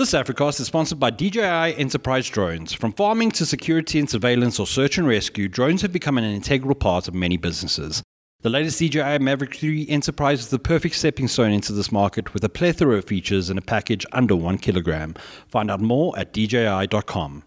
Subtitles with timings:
[0.00, 2.72] This Africast is sponsored by DJI Enterprise Drones.
[2.72, 6.74] From farming to security and surveillance or search and rescue, drones have become an integral
[6.74, 8.02] part of many businesses.
[8.40, 12.42] The latest DJI Mavic 3 Enterprise is the perfect stepping stone into this market with
[12.44, 15.16] a plethora of features in a package under one kilogram.
[15.48, 17.42] Find out more at DJI.com.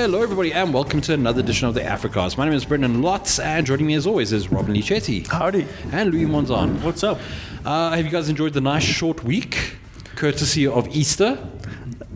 [0.00, 2.38] Hello, everybody, and welcome to another edition of the Africast.
[2.38, 5.66] My name is Brendan Lotz, and joining me as always is Robin-Leigh Chetty Howdy.
[5.92, 6.82] and Louis Monzon.
[6.82, 7.18] What's up?
[7.66, 9.76] Uh, have you guys enjoyed the nice short week,
[10.16, 11.36] courtesy of Easter?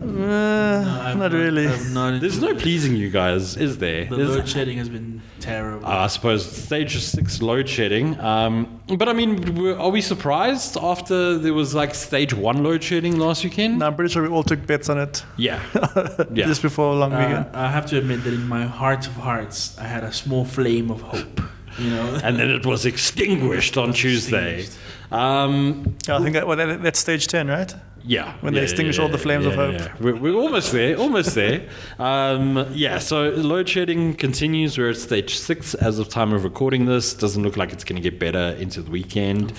[0.09, 1.67] Uh, not really.
[1.93, 4.05] Not There's no pleasing you guys, is there?
[4.05, 5.85] The There's- load shedding has been terrible.
[5.85, 8.19] I suppose stage six load shedding.
[8.19, 12.83] Um, but I mean, were- are we surprised after there was like stage one load
[12.83, 13.79] shedding last weekend?
[13.79, 15.59] No, I'm pretty sure we all took bets on it Yeah.
[16.33, 16.45] yeah.
[16.47, 17.45] just before a long Uh, weekend.
[17.55, 20.91] I have to admit that in my heart of hearts, I had a small flame
[20.91, 21.41] of hope.
[21.77, 24.65] You know, and then it was extinguished on Tuesday.
[25.11, 27.73] Um, Yeah, I think that, well, that, that's stage 10, right?
[28.05, 28.35] Yeah.
[28.41, 29.73] When they extinguish yeah, all the flames of hope.
[29.73, 29.93] yeah.
[29.99, 31.67] We're, we're almost there, almost there.
[31.99, 34.77] Um, yeah, so load shedding continues.
[34.77, 37.13] We're at stage six as of time of recording this.
[37.13, 39.53] Doesn't look like it's going to get better into the weekend.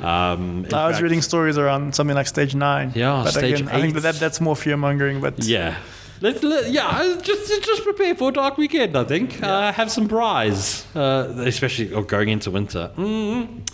[0.00, 2.92] Um, I was fact- reading stories around something like stage 9.
[2.94, 4.02] Yeah, but stage again, I think eight.
[4.02, 5.76] that, that that's more fear mongering, but Yeah.
[6.20, 8.96] Let's let, yeah, just just prepare for a dark weekend.
[8.96, 12.92] I think uh, have some braais, uh, especially oh, going into winter.
[12.96, 13.68] Mm.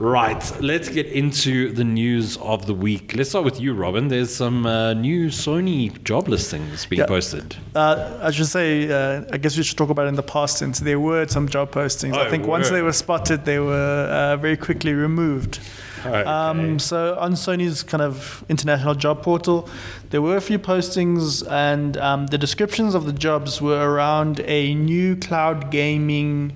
[0.00, 3.14] Right, let's get into the news of the week.
[3.14, 4.08] Let's start with you, Robin.
[4.08, 7.06] There's some uh, new Sony job listings being Yeah.
[7.06, 7.54] posted.
[7.76, 10.58] uh, I should say, uh, I guess we should talk about it in the past
[10.58, 12.16] since there were some job postings.
[12.16, 12.76] Oh, I think once were.
[12.76, 15.60] they were spotted, they were uh, very quickly removed.
[16.04, 16.24] Okay.
[16.24, 19.68] Um, so on Sony's kind of international job portal,
[20.10, 24.74] there were a few postings, and um, the descriptions of the jobs were around a
[24.74, 26.52] new cloud gaming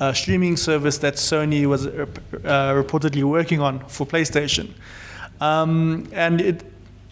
[0.00, 2.06] uh, streaming service that Sony was uh,
[2.44, 4.70] uh, reportedly working on for PlayStation.
[5.40, 6.64] Um, and it,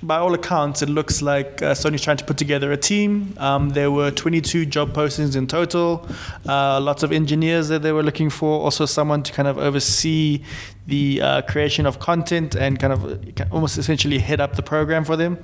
[0.02, 3.34] by all accounts, it looks like uh, Sony's trying to put together a team.
[3.38, 6.06] Um, there were 22 job postings in total,
[6.48, 10.44] uh, lots of engineers that they were looking for, also someone to kind of oversee
[10.86, 15.04] the uh, creation of content and kind of uh, almost essentially head up the program
[15.04, 15.38] for them.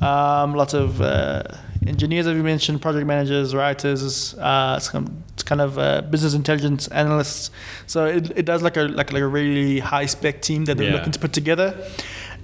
[0.00, 1.42] Um, lots of uh,
[1.86, 7.50] engineers, as we mentioned, project managers, writers, uh, some kind of uh, business intelligence analysts.
[7.86, 10.88] So it, it does like a like, like a really high spec team that they're
[10.90, 10.96] Yeah.
[10.96, 11.74] looking to put together.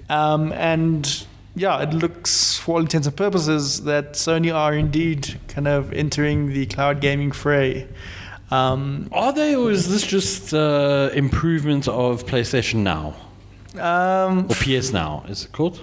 [0.08, 5.68] Um, and yeah, it looks, for all intents and purposes, that Sony are indeed kind
[5.68, 7.86] of entering the cloud gaming fray.
[8.50, 13.14] Um, Are they, or is this just uh, improvement of PlayStation Now
[13.80, 15.24] um, or PS Now?
[15.28, 15.82] Is it called?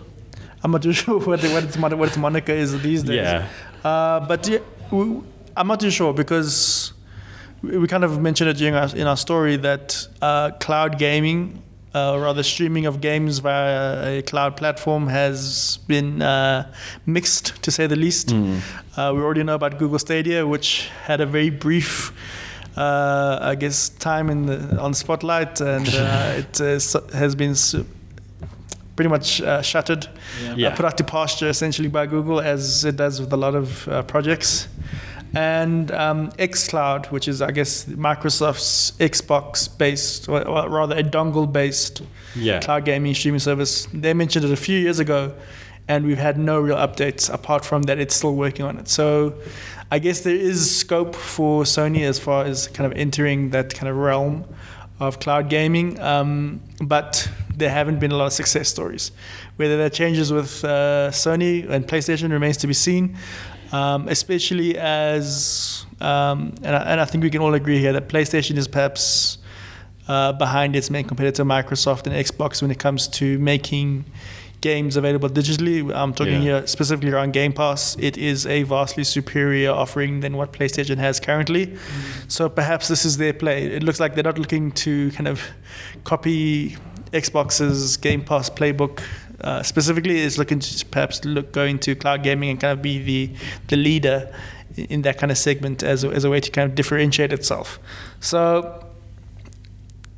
[0.63, 3.15] I'm not too sure what, what, its, what its moniker is these days.
[3.15, 3.47] Yeah.
[3.83, 4.59] Uh, but yeah,
[4.91, 5.21] we,
[5.57, 6.93] I'm not too sure because
[7.61, 11.61] we, kind of mentioned it during our, in our story that uh, cloud gaming,
[11.93, 16.71] uh, or rather streaming of games via a cloud platform, has been uh,
[17.05, 18.31] mixed to say the least.
[18.31, 22.13] Uh, we already know about Google Stadia, which had a very brief.
[22.77, 27.85] Uh, I guess time in the, on spotlight, and uh, it uh, has been su-
[29.01, 30.07] pretty much uh, shuttered
[30.43, 30.53] Yeah.
[30.55, 30.67] Yeah.
[30.67, 33.87] uh, put out to pasture essentially by Google, as it does with a lot of
[33.87, 34.67] uh, projects.
[35.33, 41.51] And um, xCloud, which is, I guess, Microsoft's Xbox based, or, or rather a dongle
[41.51, 42.03] based
[42.35, 42.59] Yeah.
[42.59, 43.87] cloud gaming streaming service.
[43.91, 45.33] They mentioned it a few years ago,
[45.87, 48.87] and we've had no real updates apart from that it's still working on it.
[48.87, 49.33] So
[49.89, 53.89] I guess there is scope for Sony as far as kind of entering that kind
[53.89, 54.43] of realm
[54.99, 59.11] of cloud gaming, um, but there haven't been a lot of success stories.
[59.57, 63.17] Whether that changes with uh, Sony and PlayStation remains to be seen,
[63.71, 68.09] um, especially as, um, and, I, and I think we can all agree here that
[68.09, 69.37] PlayStation is perhaps
[70.07, 74.05] uh, behind its main competitor Microsoft and Xbox when it comes to making
[74.61, 75.91] games available digitally.
[75.95, 76.59] I'm talking Yeah.
[76.59, 77.97] here specifically around Game Pass.
[77.99, 81.75] It is a vastly superior offering than what PlayStation has currently.
[82.27, 83.65] So perhaps this is their play.
[83.65, 85.41] It looks like they're not looking to kind of
[86.03, 86.77] copy
[87.11, 89.01] Xbox's Game Pass playbook.
[89.41, 93.01] Uh, specifically, is looking to perhaps look go into cloud gaming and kind of be
[93.01, 93.31] the
[93.69, 94.31] the leader
[94.77, 97.33] in- in that kind of segment as a, as a way to kind of differentiate
[97.33, 97.79] itself.
[98.19, 98.85] So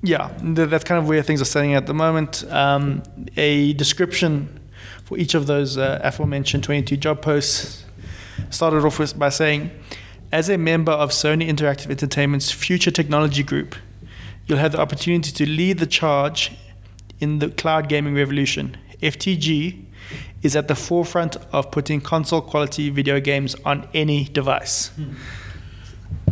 [0.01, 2.43] yeah, that's kind of where things are standing at the moment.
[2.51, 3.03] Um,
[3.37, 4.59] a description
[5.05, 7.85] for each of those uh, aforementioned 22 job posts
[8.49, 9.71] started off with, by saying,
[10.31, 13.75] as a member of Sony Interactive Entertainment's Future Technology Group,
[14.45, 16.51] you'll have the opportunity to lead the charge
[17.23, 18.65] in the cloud gaming revolution,
[19.01, 19.85] FTG
[20.41, 24.91] is at the forefront of putting console quality video games on any device.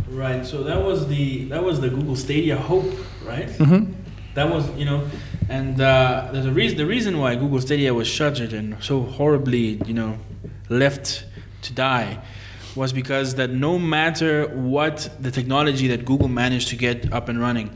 [0.08, 0.44] Right.
[0.44, 2.92] So that was the that was the Google Stadia hope,
[3.24, 3.48] right?
[3.48, 3.92] Mm-hmm.
[4.34, 5.08] That was you know,
[5.48, 6.76] and uh, there's a reason.
[6.76, 10.18] The reason why Google Stadia was shuttered and so horribly you know
[10.68, 11.24] left
[11.62, 12.22] to die
[12.74, 17.40] was because that no matter what the technology that Google managed to get up and
[17.40, 17.68] running,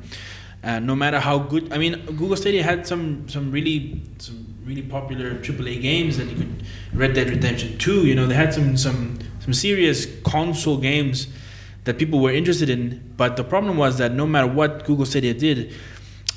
[0.66, 1.72] uh, no matter how good.
[1.72, 6.36] I mean, Google Stadia had some some really some really popular AAA games that you
[6.36, 8.06] could Red Dead Redemption 2.
[8.06, 11.28] You know, they had some some some serious console games
[11.84, 13.14] that people were interested in.
[13.16, 15.72] But the problem was that no matter what Google Stadia did,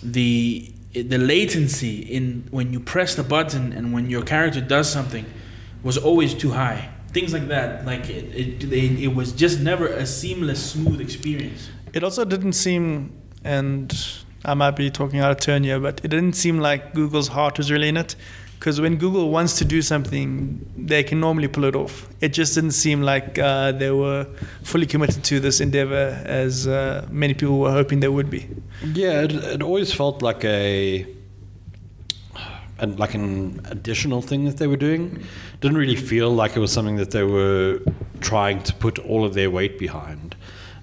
[0.04, 5.26] the the latency in when you press the button and when your character does something
[5.84, 6.90] was always too high.
[7.14, 8.74] Things like that, like it, it,
[9.04, 11.70] it was just never a seamless, smooth experience.
[11.94, 13.96] It also didn't seem, and
[14.46, 17.58] I might be talking out of turn here, but it didn't seem like Google's heart
[17.58, 18.16] was really in it.
[18.58, 22.10] Because when Google wants to do something, they can normally pull it off.
[22.20, 24.28] It just didn't seem like uh, they were
[24.64, 28.50] fully committed to this endeavor as uh, many people were hoping they would be.
[28.84, 31.08] Yeah, it, it always felt like a
[32.80, 35.24] and like an additional thing that they were doing.
[35.62, 37.80] Didn't really feel like it was something that they were
[38.20, 40.36] trying to put all of their weight behind.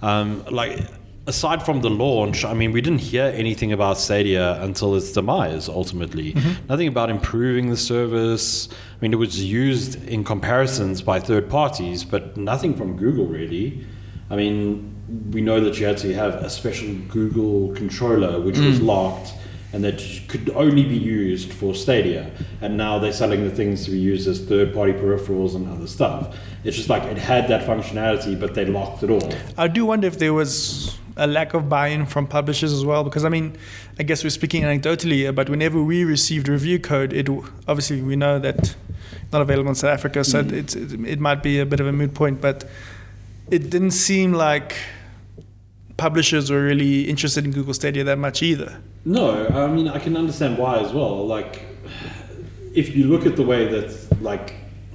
[0.02, 0.81] Um, like
[1.26, 5.69] aside from the launch, I mean, we didn't hear anything about Stadia until its demise.
[5.69, 6.67] Ultimately, mm-hmm.
[6.69, 8.69] nothing about improving the service.
[8.70, 13.84] I mean, it was used in comparisons by third parties, but nothing from Google really.
[14.31, 14.94] I mean,
[15.31, 18.87] we know that you had to have a special Google controller, which was mm.
[18.87, 19.32] locked
[19.73, 22.31] and that could only be used for Stadia.
[22.62, 25.87] And now they're selling the things to be used as third party peripherals and other
[25.87, 26.34] stuff.
[26.64, 29.31] It's just like it had that functionality, but they locked it all.
[29.58, 33.25] I do wonder if there was a lack of buy-in from publishers as well, because
[33.25, 33.57] I mean,
[33.99, 37.29] I guess we're speaking anecdotally but whenever we received review code, it
[37.67, 38.75] obviously we know that
[39.33, 40.53] not available in South Africa, so Mm.
[40.53, 42.65] it's, it, it might be a bit of a moot point, but
[43.51, 44.77] it didn't seem like
[45.97, 48.79] publishers were really interested in Google Stadia that much either.
[49.05, 51.27] No, I mean I can understand why as well.
[51.27, 51.62] Like,
[52.75, 54.55] if you look at the way that like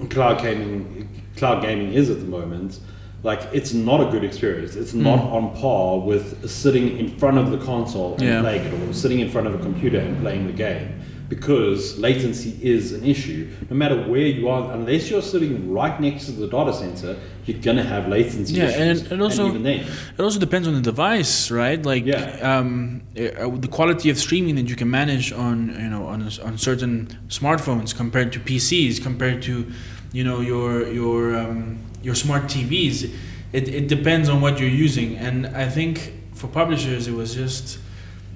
[0.10, 2.80] cloud gaming, cloud gaming is at the moment,
[3.24, 4.76] like it's not a good experience.
[4.76, 8.42] It's not on par with sitting in front of the console and Yeah.
[8.42, 10.88] playing it, or sitting in front of a computer and playing the game.
[11.30, 13.48] Because latency is an issue.
[13.70, 17.16] No matter where you are, unless you're sitting right next to the data center,
[17.46, 19.02] you're gonna have latency Yeah, issues.
[19.04, 19.80] and- and also- even then,
[20.18, 21.82] It also depends on the device, right?
[21.86, 22.38] Like Yeah.
[22.60, 26.58] um, uh, the quality of streaming that you can manage on you know on on
[26.58, 29.54] certain smartphones compared to PCs, compared to
[30.12, 33.12] you know your your um, your smart TVs.
[33.54, 37.80] It, it depends on what you're using, and I think for publishers it was just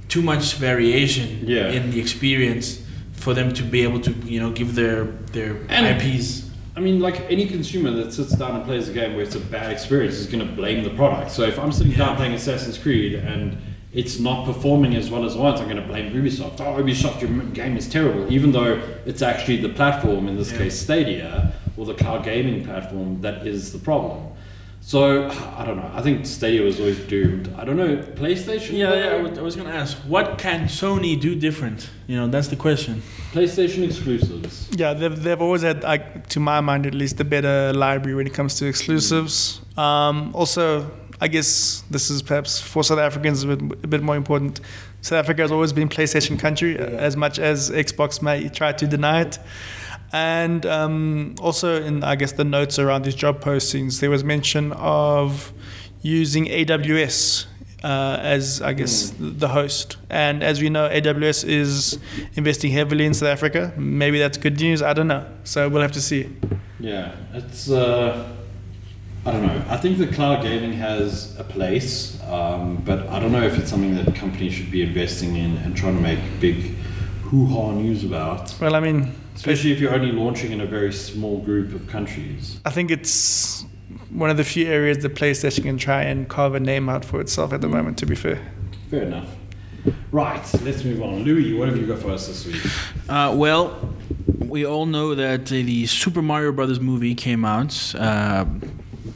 [0.09, 1.69] too much variation Yeah.
[1.71, 2.81] in the experience
[3.13, 6.43] for them to be able to you know give their their And- IPs.
[6.77, 9.39] I mean, like any consumer that sits down and plays a game where it's a
[9.39, 11.31] bad experience is going to blame the product.
[11.31, 13.55] So if I'm sitting down playing Assassin's Creed and
[13.93, 16.59] it's not performing as well as I want, I'm going to blame Ubisoft.
[16.59, 20.57] Oh, Ubisoft, your game is terrible, even though it's actually the platform, in this Yeah.
[20.57, 24.31] case Stadia, or the cloud gaming platform, that is the problem.
[24.81, 25.27] So
[25.57, 25.91] I don't know.
[25.95, 27.51] I think Stadia was always doomed.
[27.57, 27.97] I don't know.
[27.97, 28.77] PlayStation.
[28.77, 28.95] Yeah, though?
[28.95, 29.15] yeah.
[29.15, 31.89] I was, I was gonna ask, what can Sony do different?
[32.05, 33.01] You know, that's the question.
[33.31, 34.69] PlayStation exclusives.
[34.75, 38.27] Yeah, they've, they've always had, like, to my mind at least, a better library when
[38.27, 39.59] it comes to exclusives.
[39.75, 44.15] Um, also, I guess this is perhaps for South Africans a bit, a bit more
[44.15, 44.61] important.
[45.01, 49.21] South Africa has always been PlayStation country, as much as Xbox may try to deny
[49.21, 49.39] it.
[50.15, 54.71] And um, also, in I guess the notes around these job postings, there was mention
[54.71, 55.51] of
[56.03, 57.47] using AWS
[57.83, 59.97] uh, as I guess the host.
[60.09, 61.99] And as we know, AWS is
[62.35, 63.73] investing heavily in South Africa.
[63.75, 64.81] Maybe that's good news.
[64.81, 65.25] I don't know.
[65.43, 66.33] So we'll have to see.
[66.79, 67.69] Yeah, it's.
[67.69, 68.31] Uh,
[69.25, 69.65] I don't know.
[69.67, 73.69] I think the cloud gaming has a place, um, but I don't know if it's
[73.69, 76.75] something that companies should be investing in and trying to make big
[77.23, 78.55] hoo-ha news about.
[78.61, 82.59] Well, I mean, Especially if you're only launching in a very small group of countries.
[82.65, 83.65] I think it's
[84.09, 87.19] one of the few areas that PlayStation can try and carve a name out for
[87.21, 87.97] itself at the moment.
[87.99, 88.39] To be fair.
[88.89, 89.27] Fair enough.
[90.11, 91.23] Right, let's move on.
[91.23, 92.61] Louis, what have you got for us this week?
[93.07, 93.93] Uh, well,
[94.39, 97.93] we all know that uh, the Super Mario Brothers movie came out.
[97.95, 98.45] Uh,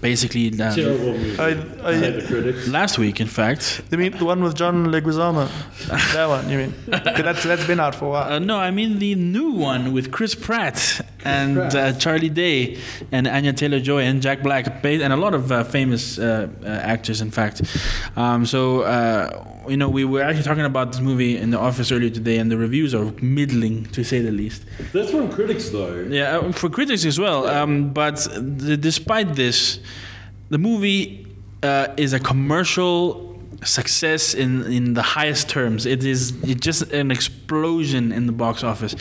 [0.01, 1.39] basically, uh, Terrible movie.
[1.39, 2.67] I- I- heard the critics.
[2.67, 3.81] last week, in fact.
[3.91, 5.47] You mean the one with John Leguizamo?
[6.13, 6.73] that one, you mean?
[6.87, 8.33] That's that's been out for a while.
[8.33, 12.77] Uh, no, I mean the new one with Chris Pratt and uh, Charlie Day
[13.11, 16.67] and Anya Taylor Joy and Jack Black, and a lot of uh, famous uh, uh,
[16.67, 17.61] actors, in fact.
[18.15, 21.91] Um, so, uh, you know, we were actually talking about this movie in the office
[21.91, 24.63] earlier today, and the reviews are middling, to say the least.
[24.93, 26.01] That's from critics, though.
[26.09, 27.47] Yeah, uh, for critics as well.
[27.47, 29.79] Um, but the, despite this,
[30.49, 31.27] the movie
[31.63, 33.28] uh, is a commercial
[33.63, 35.85] success in, in the highest terms.
[35.85, 38.95] It is it just an explosion in the box office.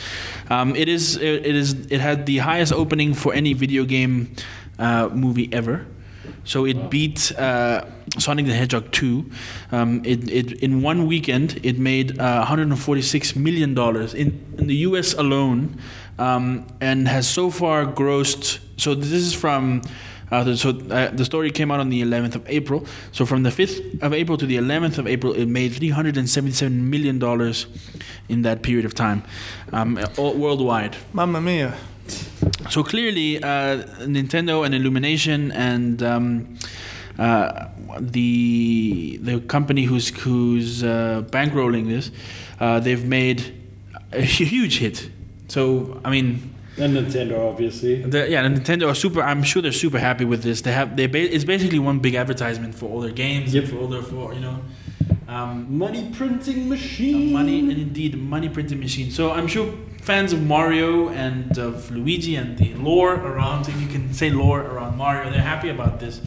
[0.49, 4.35] Um, it is it, it is it had the highest opening for any video game
[4.77, 5.85] uh, movie ever.
[6.43, 7.85] So it beat uh,
[8.17, 9.29] Sonic the Hedgehog 2.
[9.71, 14.75] Um, it, it in one weekend it made uh, 146 million dollars in in the
[14.87, 15.13] U.S.
[15.13, 15.79] alone,
[16.17, 18.59] um, and has so far grossed.
[18.77, 19.81] So this is from.
[20.31, 22.85] Uh, so uh, the story came out on the 11th of April.
[23.11, 27.19] So from the 5th of April to the 11th of April, it made 377 million
[27.19, 27.67] dollars
[28.27, 29.23] in that period of time,
[29.73, 30.95] um, all, worldwide.
[31.13, 31.73] Mamma mia.
[32.69, 36.57] So clearly, uh, Nintendo and Illumination and um,
[37.17, 37.67] uh,
[37.99, 42.11] the the company who's who's uh, bankrolling this,
[42.59, 43.53] uh, they've made
[44.11, 45.09] a huge hit.
[45.47, 48.01] So I mean, And Nintendo, obviously.
[48.01, 49.21] the, yeah, the Nintendo are super.
[49.21, 50.61] I'm sure they're super happy with this.
[50.61, 53.65] They have they ba- it's basically one big advertisement for all their games, Yep.
[53.65, 54.59] for all their for you know.
[55.27, 57.31] Um, Money printing machine.
[57.33, 59.11] money and indeed money printing machine.
[59.11, 59.71] So I'm sure
[60.01, 64.61] fans of Mario and of Luigi and the lore around, if you can say lore
[64.61, 66.19] around Mario, they're happy about this.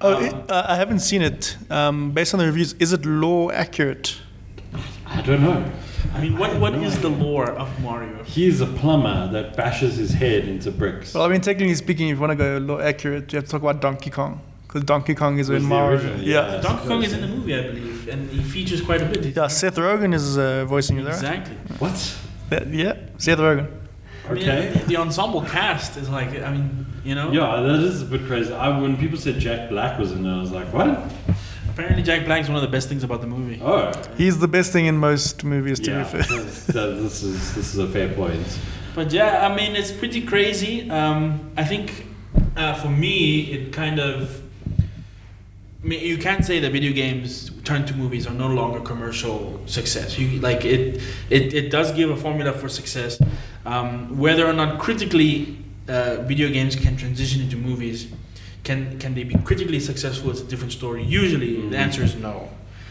[0.00, 1.56] Oh, Um, it, uh, I haven't seen it.
[1.70, 4.16] Um, based on the reviews, is it lore accurate?
[5.10, 5.64] I don't know.
[6.14, 8.22] I mean, what what is the lore of Mario?
[8.24, 11.14] He's a plumber that bashes his head into bricks.
[11.14, 13.44] Well, I mean, technically speaking, if you want to go a little accurate, you have
[13.44, 14.40] to talk about Donkey Kong.
[14.66, 15.98] Because Donkey Kong is in the Mario.
[15.98, 16.54] original, yeah.
[16.54, 16.60] yeah.
[16.60, 19.36] Donkey Kong is in the movie, I believe, and he features quite a bit.
[19.36, 21.12] Yeah, Seth Rogen is uh, voicing you there.
[21.14, 21.56] exactly.
[21.80, 22.16] What?
[22.52, 23.66] Yeah, yeah, Seth Rogen.
[24.28, 24.70] I mean, Okay.
[24.72, 27.32] the, the ensemble cast is like, I mean, you know.
[27.32, 28.52] Yeah, that is a bit crazy.
[28.54, 30.88] I, when people said Jack Black was in it, I was like, what?
[31.80, 33.58] Apparently, Jack Black is one of the best things about the movie.
[33.62, 36.02] Oh, He's the best thing in most movies, to yeah.
[36.02, 36.22] be fair.
[36.44, 38.58] this, that- this is this is a fair point.
[38.94, 40.90] But yeah, I mean, it's pretty crazy.
[40.90, 42.06] Um, I think
[42.54, 44.42] uh, for me, it kind of.
[45.82, 49.58] I mean, you can't say that video games turned to movies are no longer commercial
[49.64, 50.18] success.
[50.18, 51.00] You like it.
[51.30, 53.18] It, it does give a formula for success.
[53.64, 55.56] Um, whether or not critically
[55.88, 58.12] uh, video games can transition into movies,
[58.64, 60.30] can can they be critically successful?
[60.30, 61.02] It's a different story.
[61.02, 62.48] Usually, the answer is no.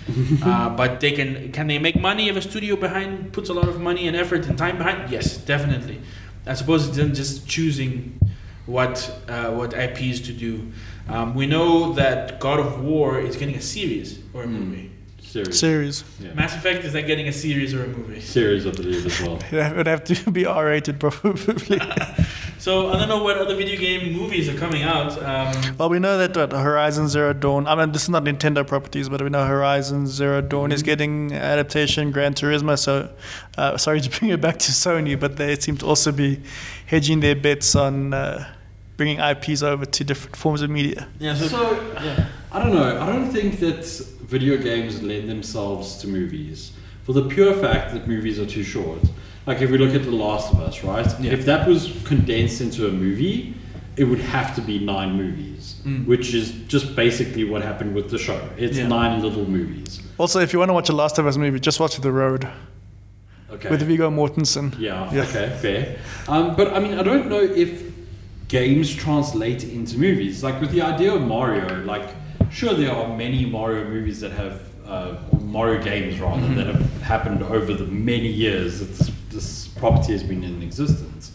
[0.43, 3.67] uh, but they can can they make money if a studio behind puts a lot
[3.69, 5.11] of money and effort and time behind?
[5.11, 5.99] Yes, definitely.
[6.47, 8.19] I suppose it's then just choosing
[8.65, 10.71] what uh, what IPs to do.
[11.07, 14.51] Um, we know that God of War is getting a series or a Mm.
[14.59, 14.91] movie.
[15.21, 15.59] Series.
[15.59, 16.03] Series.
[16.19, 16.33] Yeah.
[16.33, 18.19] Mass Effect is that getting a series or a movie?
[18.19, 19.37] Series, I believe, as well.
[19.51, 21.79] It would have to be R rated, probably.
[22.59, 25.11] So I don't know what other video game movies are coming out.
[25.23, 28.67] Um, well, we know that what, Horizon Zero Dawn, I mean, this is not Nintendo
[28.67, 30.85] properties, but we know Horizon Zero Dawn is Mhm.
[30.85, 32.77] getting adaptation, Gran Turismo.
[32.77, 33.09] So,
[33.57, 36.41] uh, sorry to bring it back to Sony, but they seem to also be
[36.85, 38.45] hedging their bets on uh,
[38.97, 41.07] bringing IPs over to different forms of media.
[41.19, 42.25] yeah, so, So, yeah.
[42.51, 42.99] I don't know.
[43.01, 43.85] I don't think that
[44.23, 46.71] video games lend themselves to movies
[47.05, 48.99] for the pure fact that movies are too short.
[49.49, 51.07] Like if we look at The Last of Us, right?
[51.19, 51.31] Yeah.
[51.31, 53.55] If that was condensed into a movie,
[53.97, 56.05] it would have to be nine movies, Mm.
[56.05, 58.39] which is just basically what happened with the show.
[58.57, 58.87] It's Yeah.
[58.87, 60.01] nine little movies.
[60.19, 62.47] Also, if you want to watch a Last of Us movie, just watch The Road
[63.51, 63.69] Okay.
[63.71, 64.67] with Viggo Mortensen.
[64.77, 65.23] Yeah, Yeah.
[65.23, 65.95] okay, fair.
[66.27, 67.71] Um, but I mean, I don't know if
[68.49, 70.43] games translate into movies.
[70.43, 72.07] Like with the idea of Mario, like,
[72.51, 77.41] sure, there are many Mario movies that have, uh, Mario games rather, that have happened
[77.41, 81.31] over the many years that this, this property has been in existence.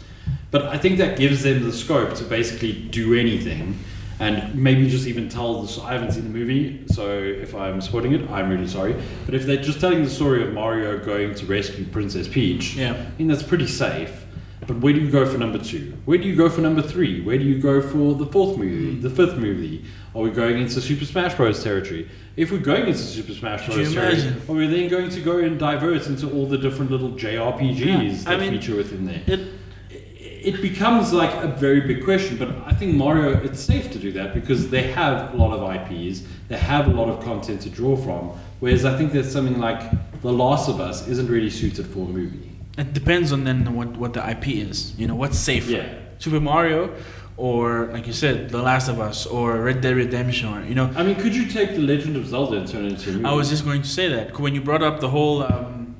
[0.51, 3.79] But I think that gives them the scope to basically do anything.
[4.21, 5.81] And maybe just even tell this.
[5.81, 8.95] I haven't seen the movie, so if I'm spoiling it, I'm really sorry.
[9.27, 12.93] But if they're just telling the story of Mario going to rescue Princess Peach, Yeah.
[12.93, 14.25] I mean that's pretty safe.
[14.69, 15.95] But where do you go for number two?
[16.05, 17.23] Where do you go for number three?
[17.23, 19.85] Where do you go for the fourth movie, the fifth movie?
[20.15, 21.63] Are we going into Super Smash Bros.
[21.63, 22.09] territory?
[22.37, 23.93] If we're going into Super Smash Bros.
[23.93, 24.43] imagine?
[24.49, 28.31] are we then going to go and divert into all the different little JRPGs Yeah,
[28.31, 29.23] I that mean, feature within there?
[29.27, 29.49] It,
[29.91, 34.11] it becomes like a very big question, but I think Mario, it's safe to do
[34.13, 37.71] that because they have a lot of IPs, they have a lot of content to
[37.71, 38.33] draw from.
[38.61, 39.81] Whereas I think that something like
[40.23, 42.51] The Last of Us isn't really suited for a movie.
[42.77, 44.99] it depends on then what, what the IP is.
[44.99, 45.71] You know, what's safer?
[45.71, 45.95] Yeah.
[46.25, 46.91] Super Mario,
[47.37, 50.91] or like you said, The Last of Us, or Red Dead Redemption, or you know.
[50.97, 53.25] I mean, could you take The Legend of Zelda and turn it into a movie?
[53.27, 55.95] I was just going to say that when you brought up the whole um,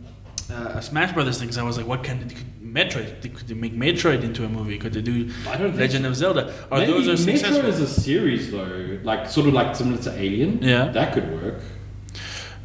[0.51, 2.31] uh, Smash Brothers things, I was like, what can
[2.63, 3.21] Metroid?
[3.21, 4.79] Could they make Metroid into a movie?
[4.79, 6.09] Could they do I don't Legend so.
[6.09, 6.55] of Zelda?
[6.71, 7.67] Or Maybe those are successful?
[7.67, 10.63] is a series though, like sort of like similar to Alien.
[10.63, 10.87] Yeah.
[10.89, 11.61] that could work.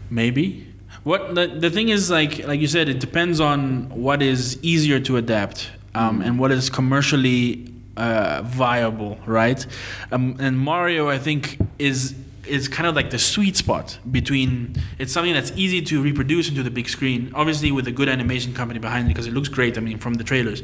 [0.10, 0.66] Maybe.
[1.04, 5.00] What the, the thing is like like you said, it depends on what is easier
[5.02, 9.66] to adapt um, and what is commercially uh, viable, right?
[10.12, 12.16] Um, and Mario, I think, is
[12.48, 16.64] is kind of like the sweet spot between it's something that's easy to reproduce into
[16.64, 19.78] the big screen, obviously with a good animation company behind it because it looks great.
[19.78, 20.64] I mean, from the trailers.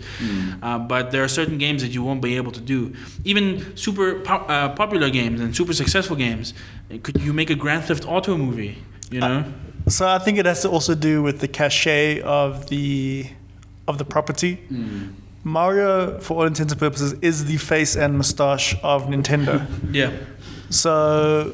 [0.63, 2.94] Uh, but there are certain games that you won't be able to do.
[3.24, 6.53] Even super po- uh, popular games and super successful games.
[7.03, 8.77] Could you make a Grand Theft Auto movie?
[9.12, 9.53] You know.
[9.88, 13.27] So I think it has to also do with the cachet of the
[13.87, 14.59] of the property.
[15.43, 19.65] Mario, for all intents and purposes, is the face and moustache of Nintendo.
[19.93, 20.11] Yeah.
[20.69, 21.53] so,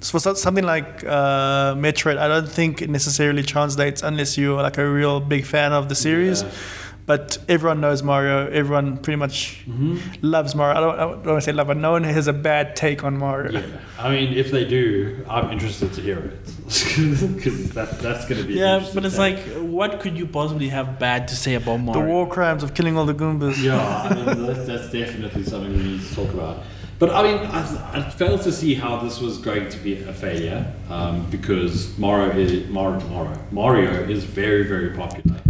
[0.00, 4.78] so for something like uh, Metroid, I don't think it necessarily translates unless you're like
[4.78, 6.42] a real big fan of the series.
[6.42, 6.50] Yeah.
[7.06, 8.48] But everyone knows Mario.
[8.50, 9.98] Everyone pretty much Mm-hmm.
[10.22, 10.76] loves Mario.
[10.76, 13.02] I don't, I don't want to say love, but no one has a bad take
[13.04, 13.52] on Mario.
[13.52, 13.66] Yeah,
[13.98, 16.44] I mean, if they do, I'm interested to hear it
[17.36, 18.54] because that's that's going to be.
[18.54, 19.36] Yeah, but it's take.
[19.46, 22.02] like, what could you possibly have bad to say about Mario?
[22.02, 23.62] The war crimes of killing all the Goombas.
[23.62, 26.62] Yeah, I mean, that's, that's definitely something we need to talk about.
[26.98, 30.12] But I mean, I, I failed to see how this was going to be a
[30.12, 35.40] failure um, because Mario is Mario, Mario Mario is very very popular.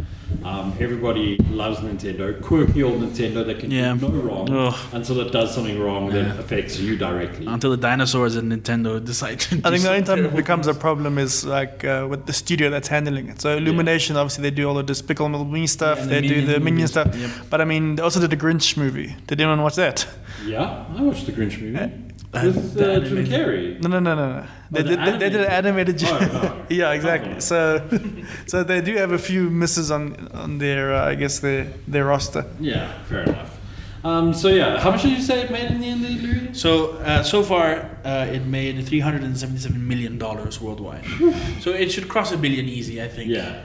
[0.45, 3.95] Um, everybody loves Nintendo, quirky old Nintendo that can Yeah.
[3.95, 4.75] do no wrong Ugh.
[4.93, 6.39] until it does something wrong that Yeah.
[6.39, 7.47] affects you directly.
[7.47, 10.67] Until the dinosaurs and Nintendo decide to I think the only time it terrible becomes
[10.67, 13.41] a problem is like uh, with the studio that's handling it.
[13.41, 15.99] So Illumination, obviously, they do all the Despicable Me stuff.
[15.99, 16.91] Yeah, and the they do the Minion Minion movies.
[16.91, 17.09] stuff.
[17.17, 17.31] Yep.
[17.51, 19.15] But I mean, they also did the Grinch movie.
[19.27, 20.07] Did anyone watch that?
[20.47, 21.89] Yeah, I watched the Grinch movie Uh,
[22.33, 23.83] with the uh, Jim animated- Carrey.
[23.83, 24.47] No, no, no, no, no.
[24.71, 26.03] They, the did, they, they did an animated.
[26.05, 26.67] Oh, no.
[26.77, 27.35] yeah, exactly.
[27.37, 27.41] Oh.
[27.41, 27.89] So,
[28.47, 32.05] so they do have a few misses on on their, uh, I guess their their
[32.05, 32.45] roster.
[32.61, 33.57] Yeah, fair enough.
[34.03, 36.55] Um, so yeah, how much did you say it made in the end, Louis?
[36.55, 41.05] So uh, so far, uh, it made three hundred and seventy-seven million dollars worldwide.
[41.61, 43.29] so it should cross a billion easy, I think.
[43.31, 43.61] Yeah.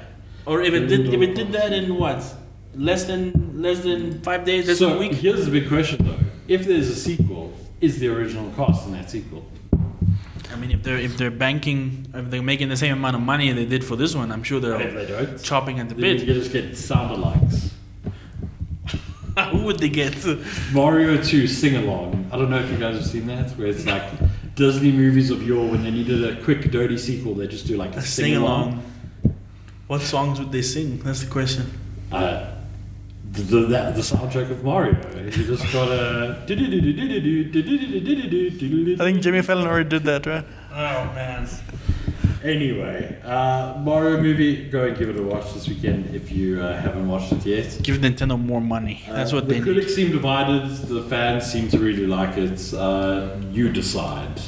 [0.46, 2.22] Or if it did, if it did that in what,
[2.76, 5.14] less than less than five days, less than So a week.
[5.14, 6.20] here's the big question though:
[6.50, 7.54] If there's a sequel,
[7.86, 9.46] is the original cost and that's equal.
[10.52, 13.52] I mean, if they're if they're banking, if they're making the same amount of money
[13.52, 16.26] they did for this one, I'm sure they're they don't, chopping at the then you
[16.26, 16.34] bit.
[16.42, 17.72] just get sound alikes.
[19.52, 20.16] Who would they get?
[20.72, 22.30] Mario 2 sing along.
[22.32, 24.04] I don't know if you guys have seen that, where it's like
[24.56, 27.94] Disney movies of yore when they needed a quick, dirty sequel, they just do like
[27.96, 28.82] a, A sing along.
[29.88, 31.00] What songs would they sing?
[31.00, 31.66] That's the question.
[32.12, 32.55] Uh,
[33.36, 34.96] the, the, the, the soundtrack of Mario.
[35.24, 36.44] You just got a.
[39.00, 40.46] I think Jimmy Fallon already did that, right?
[40.72, 41.48] Oh man.
[42.44, 46.80] Anyway, uh, Mario movie, go and give it a watch this weekend if you uh,
[46.80, 47.80] haven't watched it yet.
[47.82, 49.04] Give Nintendo more money.
[49.10, 49.66] That's Uh, what the they need.
[49.66, 50.70] critics seem divided.
[50.70, 52.72] The fans seem to really like it.
[52.74, 54.40] Uh, you decide.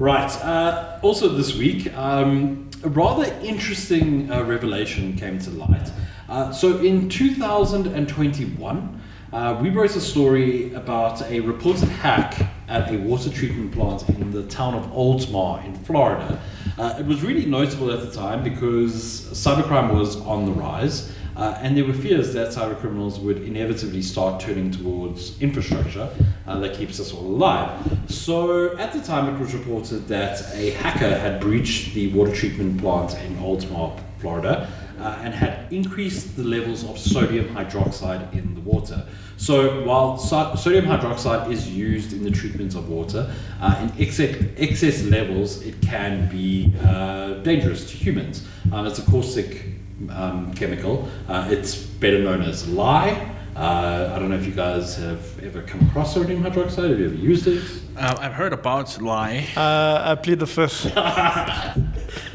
[0.00, 0.30] Right.
[0.42, 5.92] Uh, also, this week, um, a rather interesting uh, revelation came to light.
[6.28, 9.00] Uh, so, in 2021,
[9.32, 14.30] uh, we wrote a story about a reported hack at a water treatment plant in
[14.30, 16.40] the town of Oldsmar in Florida.
[16.78, 21.12] Uh, it was really notable at the time because cybercrime was on the rise.
[21.36, 26.08] Uh, and there were fears that cybercriminals would inevitably start turning towards infrastructure
[26.46, 27.98] uh, that keeps us all alive.
[28.06, 32.80] So, at the time, it was reported that a hacker had breached the water treatment
[32.80, 38.60] plant in Oldsmar, Florida, uh, and had increased the levels of sodium hydroxide in the
[38.60, 39.04] water.
[39.36, 44.36] So, while so- sodium hydroxide is used in the treatment of water, uh, in excess,
[44.56, 48.46] excess levels, it can be uh, dangerous to humans.
[48.72, 49.64] Um, it's a caustic
[50.10, 51.08] um, chemical.
[51.28, 53.30] Uh, it's better known as lye.
[53.56, 56.90] Uh, I don't know if you guys have ever come across sodium hydroxide.
[56.90, 57.62] Have you ever used it?
[57.96, 59.46] Uh, I've heard about lye.
[59.56, 60.92] Uh, I plead the fifth.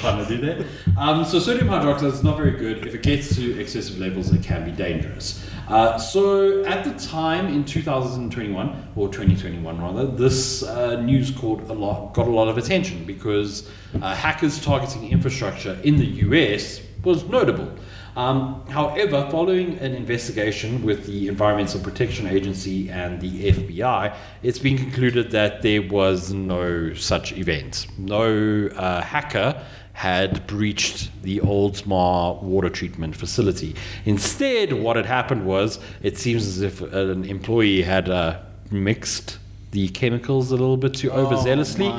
[0.00, 0.64] Trying to do.
[0.96, 2.86] Um, so sodium hydroxide is not very good.
[2.86, 5.44] If it gets to excessive levels, it can be dangerous.
[5.68, 11.72] Uh, so at the time in 2021 or 2021 rather, this uh, news called a
[11.72, 13.68] lot, got a lot of attention because
[14.00, 17.70] uh, hackers targeting infrastructure in the US was notable.
[18.18, 24.76] Um, however, following an investigation with the Environmental Protection Agency and the FBI, it's been
[24.76, 27.86] concluded that there was no such event.
[27.96, 33.76] No uh, hacker had breached the Oldsmar water treatment facility.
[34.04, 38.40] Instead, what had happened was it seems as if an employee had uh,
[38.72, 39.38] mixed
[39.70, 41.92] the chemicals a little bit too overzealously,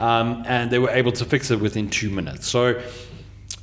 [0.00, 2.46] um, and they were able to fix it within two minutes.
[2.46, 2.80] So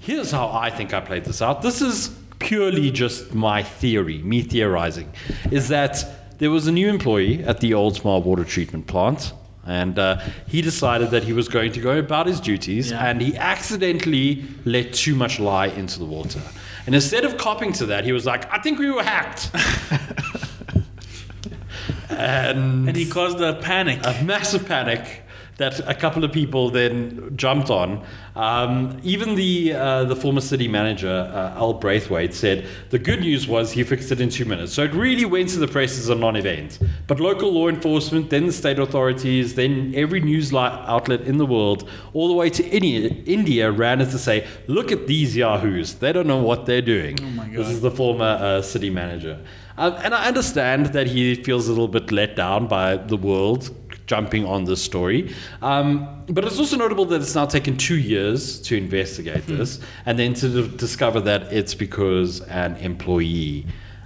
[0.03, 1.61] Here's how I think I played this out.
[1.61, 5.11] This is purely just my theory, me theorizing,
[5.49, 6.03] is that
[6.39, 9.31] there was a new employee at the Oldsmar water treatment plant.
[9.65, 13.05] And uh, he decided that he was going to go about his duties, Yeah.
[13.07, 16.41] and he accidentally let too much lye into the water.
[16.85, 19.51] And instead of copping to that, he was like, "I think we were hacked."
[22.09, 24.01] and And he caused a panic.
[24.03, 25.22] a massive panic
[25.57, 28.03] that a couple of people then jumped on.
[28.35, 33.47] Um, even the uh, the former city manager uh, Al Braithwaite said the good news
[33.47, 34.73] was he fixed it in two minutes.
[34.73, 36.79] So it really went to the press as a non-event.
[37.07, 41.87] But local law enforcement, then the state authorities, then every news outlet in the world,
[42.13, 45.93] all the way to India, India ran it to say, "Look at these yahoos!
[45.95, 49.39] They don't know what they're doing." Oh my This is the former uh, city manager.
[49.77, 53.71] Um, and I understand that he feels a little bit let down by the world
[54.05, 55.33] jumping on this story.
[55.61, 59.57] Um, but it's also notable that it's now taken two years to investigate Hmm.
[59.57, 63.65] this and then to d- discover that it's because an employee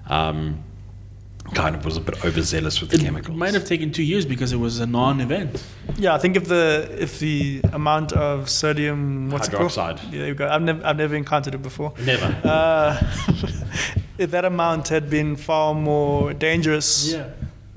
[0.10, 0.64] um,
[1.54, 3.36] kind of was a bit overzealous with the It chemicals.
[3.36, 5.64] It might have taken two years because it was a non-event.
[5.98, 9.96] Yeah, I think if the if the amount of sodium what's Hydroxide.
[9.96, 10.14] it called?
[10.14, 10.48] Yeah, there you go.
[10.50, 11.94] I've never I've never encountered it before.
[12.06, 12.26] Never.
[12.44, 13.00] Uh,
[14.18, 17.16] if that amount had been far more dangerous,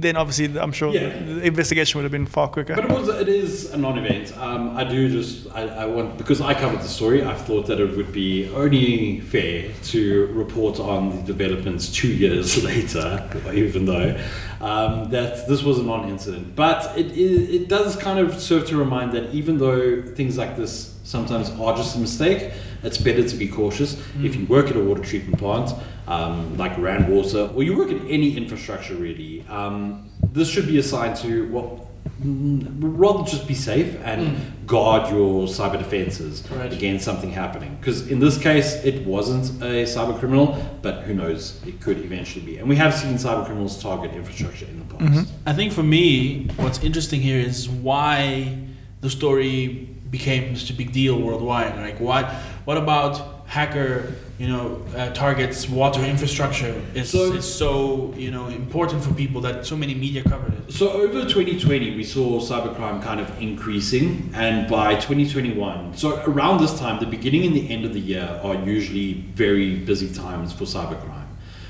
[0.02, 1.08] then obviously I'm sure Yeah.
[1.08, 2.74] the investigation would have been far quicker.
[2.74, 4.36] But it was it is a non-event.
[4.38, 7.24] Um, I do just I, I want because I covered the story.
[7.24, 12.62] I thought that it would be only fair to report on the developments two years
[12.70, 14.18] later, even though
[14.60, 16.54] um, that this was a non-incident.
[16.56, 20.56] But it, it it does kind of serve to remind that even though things like
[20.56, 24.00] this sometimes are just a mistake, it's better to be cautious.
[24.22, 25.70] If you work at a water treatment plant,
[26.08, 30.78] um, like Rand Water, or you work at any infrastructure really, um, this should be
[30.78, 31.88] a sign to well,
[32.22, 36.72] mm, rather just be safe and guard your cyber defenses Right.
[36.72, 37.76] against something happening.
[37.80, 42.44] Because in this case, it wasn't a cyber criminal, but who knows, it could eventually
[42.44, 42.58] be.
[42.58, 45.32] And we have seen cyber criminals target infrastructure in the past.
[45.46, 48.56] I think for me, what's interesting here is why
[49.00, 51.76] the story became such a big deal worldwide.
[51.76, 52.26] Like, what,
[52.64, 58.46] what about hacker, you know, uh, targets water infrastructure is So- is so you know
[58.46, 60.72] important for people that so many media covered it.
[60.72, 66.78] So over 2020, we saw cybercrime kind of increasing, and by 2021, so around this
[66.78, 70.64] time, the beginning and the end of the year are usually very busy times for
[70.64, 71.26] cybercrime.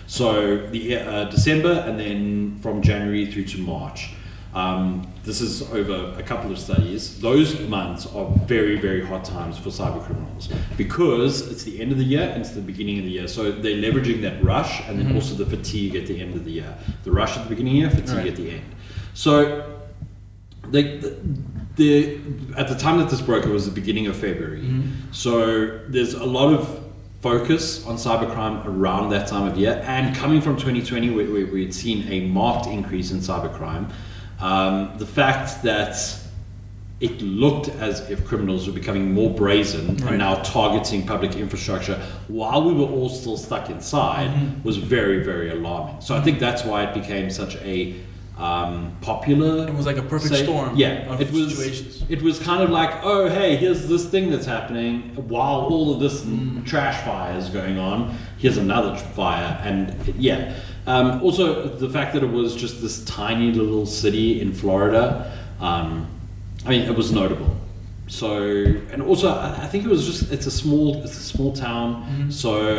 [0.07, 4.11] So the uh, December and then from January through to March.
[4.53, 7.21] Um, this is over a couple of studies.
[7.21, 11.99] Those months are very, very hot times for cyber criminals because it's the end of
[11.99, 13.29] the year and it's the beginning of the year.
[13.29, 16.51] So they're leveraging that rush and then also the fatigue at the end of the
[16.51, 16.77] year.
[17.05, 18.27] The rush at the beginning of the year, fatigue Right.
[18.29, 18.65] at the end.
[19.15, 19.79] So
[20.69, 21.17] they, the,
[21.77, 22.19] the
[22.57, 24.65] at the time that this broke, it was the beginning of February.
[25.13, 26.85] So there's a lot of
[27.21, 31.63] focus on cybercrime around that time of year, and coming from 2020, where, where we
[31.65, 33.93] had seen a marked increase in cybercrime,
[34.41, 35.97] um, the fact that
[37.01, 40.09] it looked as if criminals were becoming more brazen Right.
[40.11, 41.95] and now targeting public infrastructure
[42.29, 46.01] while we were all still stuck inside was very, very alarming.
[46.03, 47.95] So I think that's why it became such a
[48.37, 49.67] um, popular.
[49.69, 51.57] It was like a perfect say- storm Yeah, of it was.
[51.57, 52.05] situations.
[52.09, 56.01] It was kind of like, oh, hey, here's this thing that's happening while all of
[56.01, 56.65] this Mm.
[56.67, 58.15] trash fire is going on.
[58.41, 60.55] Here's another fire, and yeah.
[60.87, 65.37] Um, also, the fact that it was just this tiny little city in Florida.
[65.61, 66.07] Um,
[66.65, 67.57] I mean, it was notable.
[68.07, 68.43] So,
[68.93, 72.31] and also, I think it was just it's a small it's a small town.
[72.31, 72.75] So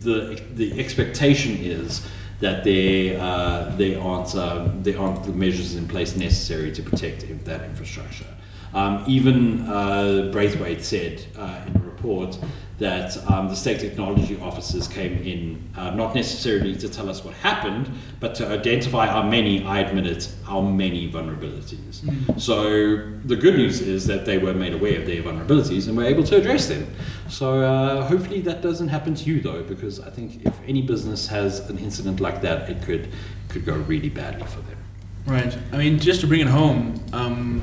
[0.00, 2.06] the the expectation is
[2.40, 7.24] that they uh, there aren't um, there aren't the measures in place necessary to protect
[7.44, 8.26] that infrastructure.
[8.74, 12.38] Um, even uh, Braithwaite said uh, in a report
[12.78, 17.32] that um, the state technology officers came in uh, not necessarily to tell us what
[17.36, 17.88] happened,
[18.20, 22.02] but to identify our many, I admit it, our many vulnerabilities.
[22.38, 26.04] So the good news is that they were made aware of their vulnerabilities and were
[26.04, 26.86] able to address them.
[27.30, 31.26] So uh, hopefully that doesn't happen to you though, because I think if any business
[31.28, 33.08] has an incident like that, it could
[33.48, 34.76] could go really badly for them.
[35.24, 35.56] Right.
[35.72, 37.62] I mean, just to bring it home, um,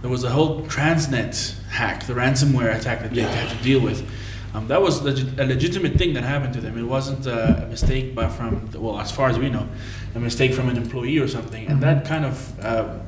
[0.00, 3.28] there was a whole Transnet hack, the ransomware attack that they Yeah.
[3.28, 4.08] had to deal with.
[4.54, 6.76] Um, that was legi- a legitimate thing that happened to them.
[6.76, 9.66] It wasn't uh, a mistake by from well, as far as we know,
[10.14, 11.66] a mistake from an employee or something.
[11.68, 12.98] And that kind of uh,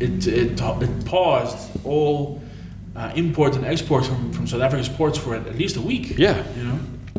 [0.00, 2.42] it, it it paused all
[2.96, 6.18] uh, imports and exports from, from South Africa's ports for at least a week.
[6.18, 6.44] Yeah.
[6.56, 6.78] You know.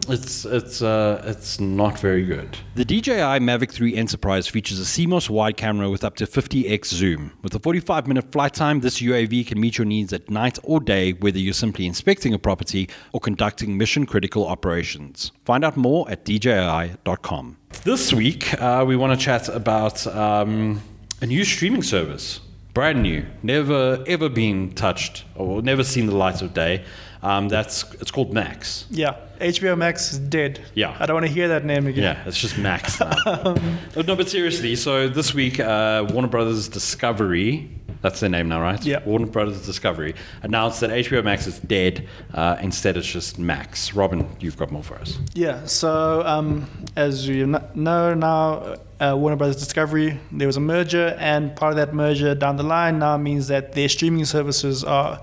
[0.09, 2.57] It's it's uh, it's not very good.
[2.73, 7.31] The DJI Mavic 3 Enterprise features a CMOS wide camera with up to 50x zoom.
[7.43, 10.79] With a 45 minute flight time, this UAV can meet your needs at night or
[10.79, 15.31] day, whether you're simply inspecting a property or conducting mission critical operations.
[15.45, 17.57] Find out more at DJI.com.
[17.83, 20.81] This week, uh, we want to chat about um,
[21.21, 22.39] a new streaming service.
[22.73, 26.83] Brand new, never ever been touched or never seen the light of day.
[27.21, 28.85] Um, that's it's called Max.
[28.89, 30.59] Yeah, HBO Max is dead.
[30.73, 30.95] Yeah.
[30.99, 32.03] I don't want to hear that name again.
[32.03, 33.13] Yeah, it's just Max now.
[33.25, 37.69] Oh, no, but seriously, so this week, uh, Warner Brothers Discovery,
[38.01, 38.83] that's their name now, right?
[38.83, 39.03] Yeah.
[39.05, 42.07] Warner Brothers Discovery announced that HBO Max is dead.
[42.33, 43.93] Uh, instead, it's just Max.
[43.93, 45.17] Robin, you've got more for us.
[45.33, 51.15] Yeah, so um, as you know now, uh, Warner Brothers Discovery, there was a merger,
[51.19, 55.21] and part of that merger down the line now means that their streaming services are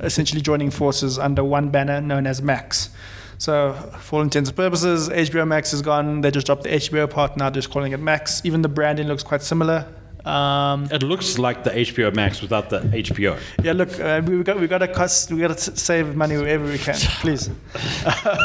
[0.00, 2.90] essentially joining forces under one banner known as Max.
[3.38, 6.20] So, for all intents and purposes, HBO Max is gone.
[6.20, 8.40] They just dropped the HBO part, now just calling it Max.
[8.44, 9.86] Even the branding looks quite similar.
[10.24, 13.38] Um, It looks like the HBO Max without the HBO.
[13.62, 16.64] yeah, look, uh, we got we got to cost, we got to save money wherever
[16.64, 17.50] we can, please.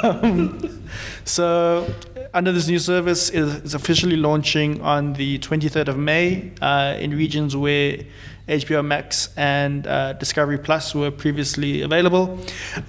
[0.03, 0.83] Um,
[1.25, 1.85] so,
[2.33, 7.11] under this new service, is is officially launching on the 23rd of May uh, in
[7.11, 7.99] regions where
[8.47, 12.39] HBO Max and uh, Discovery Plus were previously available.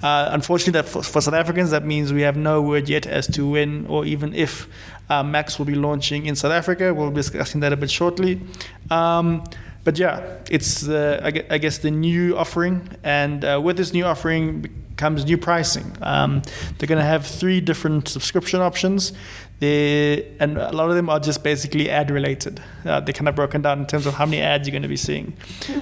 [0.01, 3.27] Uh, unfortunately, that for, for South Africans, that means we have no word yet as
[3.27, 4.67] to when or even if
[5.09, 6.93] uh, Max will be launching in South Africa.
[6.93, 8.41] We'll be discussing that a bit shortly.
[8.89, 9.43] Um,
[9.83, 13.93] but yeah, it's uh, I gue- I guess the new offering, and uh, with this
[13.93, 15.87] new offering comes new pricing.
[16.11, 16.31] Um,
[16.77, 19.13] they're going to have three different subscription options.
[19.59, 22.55] They and a lot of them are just basically ad related.
[22.85, 24.93] Uh, they're kind of broken down in terms of how many ads you're going to
[24.97, 25.33] be seeing.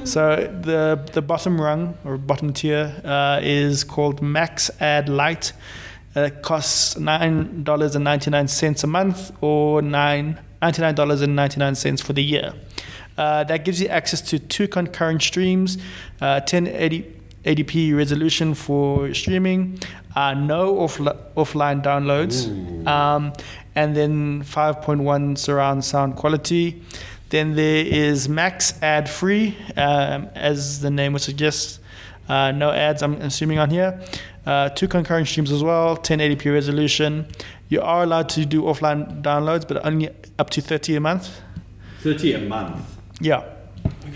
[0.03, 0.21] So
[0.67, 0.81] the
[1.13, 5.53] the bottom rung or bottom tier uh, is called Max Ad Lite.
[6.15, 10.25] Uh, It costs nine dollars and ninety nine cents a month, or nine
[10.61, 12.53] ninety nine dollars and ninety nine cents for the year.
[13.17, 15.77] Uh, that gives you access to two concurrent streams,
[16.21, 17.03] uh, 1080
[17.45, 19.79] 80p resolution for streaming,
[20.15, 22.47] uh, no offli offline downloads,
[22.87, 23.33] um,
[23.75, 26.81] and then 5.1 surround sound quality.
[27.29, 31.79] Then there is max ad free, um, as the name would suggest.
[32.27, 33.99] Uh, no ads, I'm assuming, on here.
[34.45, 37.27] Uh, two concurrent streams as well, 1080p resolution.
[37.69, 41.41] You are allowed to do offline downloads, but only up to 30 a month.
[42.01, 42.97] 30 a month.
[43.21, 43.43] Yeah,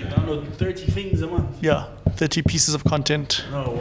[0.03, 1.57] can download 30 things a month.
[1.61, 3.43] yeah, 30 pieces of content.
[3.51, 3.75] Oh,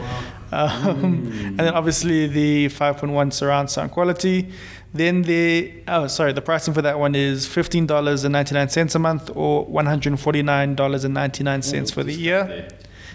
[0.51, 0.51] wow.
[0.51, 4.49] Um, And then obviously the 5.1 surround sound quality.
[4.93, 11.93] Then the, oh, sorry, the pricing for that one is $15.99 a month or $149.99
[11.93, 12.67] for the year.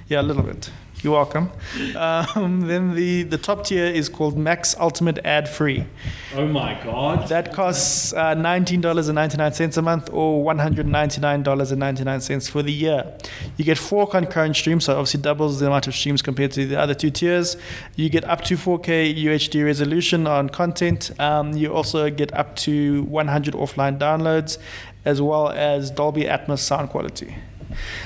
[0.09, 0.71] Yeah, a little bit.
[1.03, 1.51] You're welcome.
[1.97, 5.87] Um, then the, the top tier is called Max Ultimate Ad Free.
[6.35, 7.29] Oh my god.
[7.29, 13.17] That costs uh, $19.99 a month or $199.99 for the year.
[13.57, 16.79] You get four concurrent streams, so obviously doubles the amount of streams compared to the
[16.79, 17.57] other two tiers.
[17.95, 21.13] You get up to 4K UHD resolution on content.
[21.21, 24.59] Um, you also get up to 100 offline downloads,
[25.05, 27.37] as well as Dolby Atmos sound quality.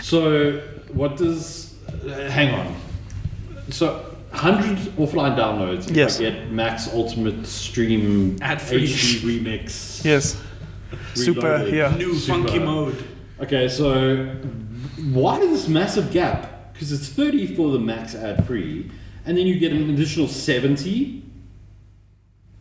[0.02, 0.61] So,
[0.92, 1.62] what does.
[2.05, 2.76] Uh, hang on.
[3.70, 5.94] So, 100 offline downloads.
[5.94, 6.18] Yes.
[6.18, 8.87] Get Max Ultimate Stream Ad-free.
[8.87, 10.05] HD Remix.
[10.05, 10.40] Yes.
[11.14, 11.74] Super, Reloaded.
[11.74, 11.94] yeah.
[11.96, 12.38] New Super.
[12.48, 13.05] funky mode.
[13.40, 14.24] Okay, so
[15.12, 16.72] why is this massive gap?
[16.72, 18.90] Because it's 30 for the max ad free,
[19.26, 21.22] and then you get an additional 70.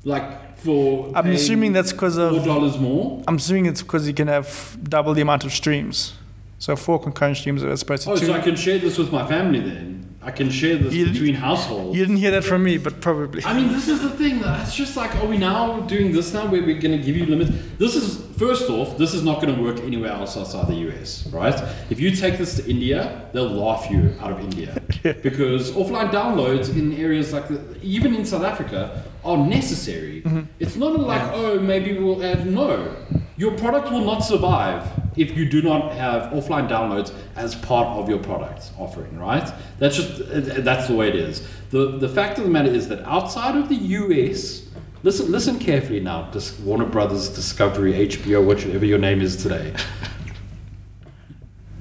[0.04, 1.12] Like for.
[1.15, 2.36] I'm assuming that's because of.
[2.36, 3.24] four dollars more.
[3.28, 6.13] I'm assuming it's because you can have double the amount of streams.
[6.62, 8.28] So four concurrent streams as opposed to Oh, two.
[8.28, 10.06] so I can share this with my family then.
[10.21, 11.97] I can share this You- between households.
[11.97, 13.43] You didn't hear that from me, but probably.
[13.43, 14.43] I mean, this is the thing.
[14.62, 17.26] It's just like, are we now doing this now where we're going to give you
[17.26, 17.50] limits?
[17.80, 21.28] This is, first off, this is not going to work anywhere else outside the US,
[21.34, 21.60] right?
[21.89, 24.80] If you take this to India, they'll laugh you out of India.
[25.24, 30.22] because offline downloads in areas like, the, even in South Africa, are necessary.
[30.22, 30.42] Mm-hmm.
[30.60, 32.96] It's not like, oh, maybe we'll add, no.
[33.38, 38.10] Your product will not survive if you do not have offline downloads as part of
[38.10, 39.52] your product offering, right?
[39.80, 41.48] That's just that's the way it is.
[41.72, 44.64] The the fact of the matter is that outside of the US,
[45.04, 46.32] listen listen carefully now.
[46.64, 49.74] Warner Brothers, Discovery, HBO, whatever your name is today.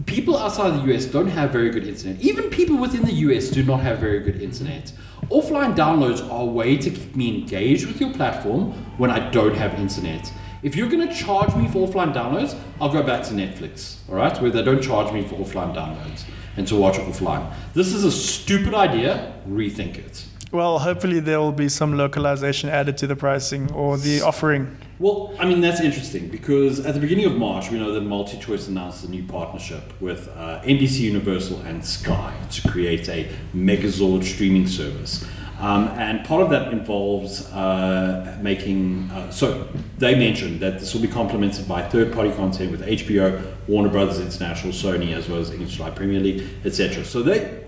[0.07, 2.21] People outside the US don't have very good internet.
[2.21, 4.93] Even people within the US do not have very good internet.
[5.31, 9.55] Offline downloads are a way to keep me engaged with your platform when I don't
[9.55, 10.33] have internet.
[10.63, 14.17] If you're going to charge me for offline downloads, I'll go back to Netflix, all
[14.17, 16.25] right, where they don't charge me for offline downloads
[16.57, 17.53] and to watch it offline.
[17.75, 19.35] This is a stupid idea.
[19.49, 20.25] Rethink it.
[20.53, 24.77] Well, hopefully there will be some localization added to the pricing or the offering.
[25.01, 28.69] Well, I mean, that's interesting because at the beginning of March, we know that MultiChoice
[28.69, 34.67] announced a new partnership with uh, NBC Universal and Sky to create a Megazord streaming
[34.67, 35.27] service.
[35.59, 41.01] Um, and part of that involves uh, making, uh, so they mentioned that this will
[41.01, 45.51] be complemented by third party content with HBO, Warner Brothers International, Sony, as well as
[45.51, 47.07] English Live Premier League, etc.
[47.07, 47.63] So they,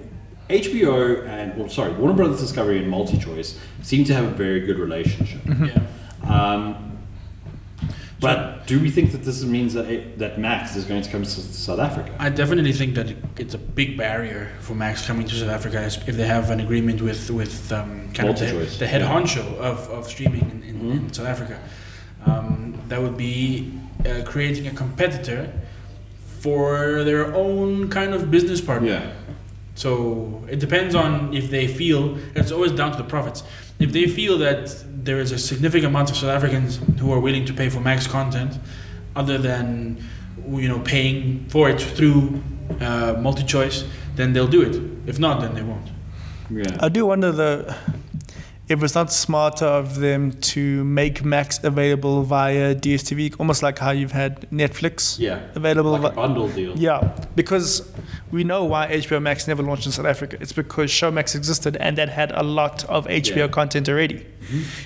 [0.50, 4.78] HBO and, well, sorry, Warner Brothers Discovery and MultiChoice seem to have a very good
[4.78, 5.40] relationship.
[5.46, 5.86] Yeah.
[6.28, 6.91] Um,
[8.22, 11.22] but do we think that this means that it, that Max is going to come
[11.24, 12.10] to South Africa?
[12.18, 16.16] I definitely think that it's a big barrier for Max coming to South Africa if
[16.16, 18.46] they have an agreement with with um, kind of the,
[18.78, 19.12] the head Yeah.
[19.12, 21.14] honcho of, of streaming in, in, in Mhm.
[21.14, 21.58] South Africa.
[22.24, 23.72] Um, that would be
[24.06, 25.42] uh, creating a competitor
[26.40, 28.88] for their own kind of business partner.
[28.88, 29.12] Yeah.
[29.74, 33.42] So it depends on if they feel it's always down to the profits.
[33.78, 37.44] If they feel that there is a significant amount of South Africans who are willing
[37.46, 38.58] to pay for Max content,
[39.16, 40.02] other than
[40.48, 42.42] you know paying for it through
[42.80, 44.80] uh, MultiChoice, then they'll do it.
[45.06, 45.88] If not, then they won't.
[46.50, 46.76] Yeah.
[46.80, 47.74] I do wonder though
[48.68, 53.90] if it's not smarter of them to make Max available via DSTV, almost like how
[53.90, 55.40] you've had Netflix yeah.
[55.54, 55.92] available.
[55.92, 56.76] Like a bundle deal.
[56.76, 57.92] yeah, because
[58.32, 60.36] we know why HBO Max never launched in South Africa.
[60.40, 63.48] It's because Showmax existed and that had a lot of HBO Yeah.
[63.48, 64.26] content already.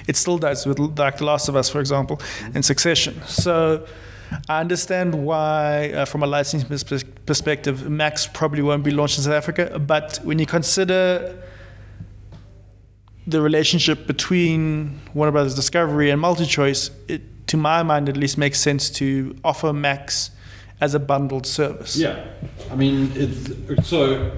[0.08, 2.20] It still does with like The Last of Us, for example,
[2.54, 3.22] and Succession.
[3.26, 3.86] So
[4.48, 9.24] I understand why, uh, from a licensing pers- perspective, Max probably won't be launched in
[9.24, 9.78] South Africa.
[9.78, 11.36] But when you consider
[13.28, 18.58] the relationship between Warner Brothers Discovery and MultiChoice, it, to my mind at least, makes
[18.60, 20.30] sense to offer Max
[20.80, 21.96] as a bundled service.
[21.96, 22.24] Yeah,
[22.70, 24.32] I mean, it's so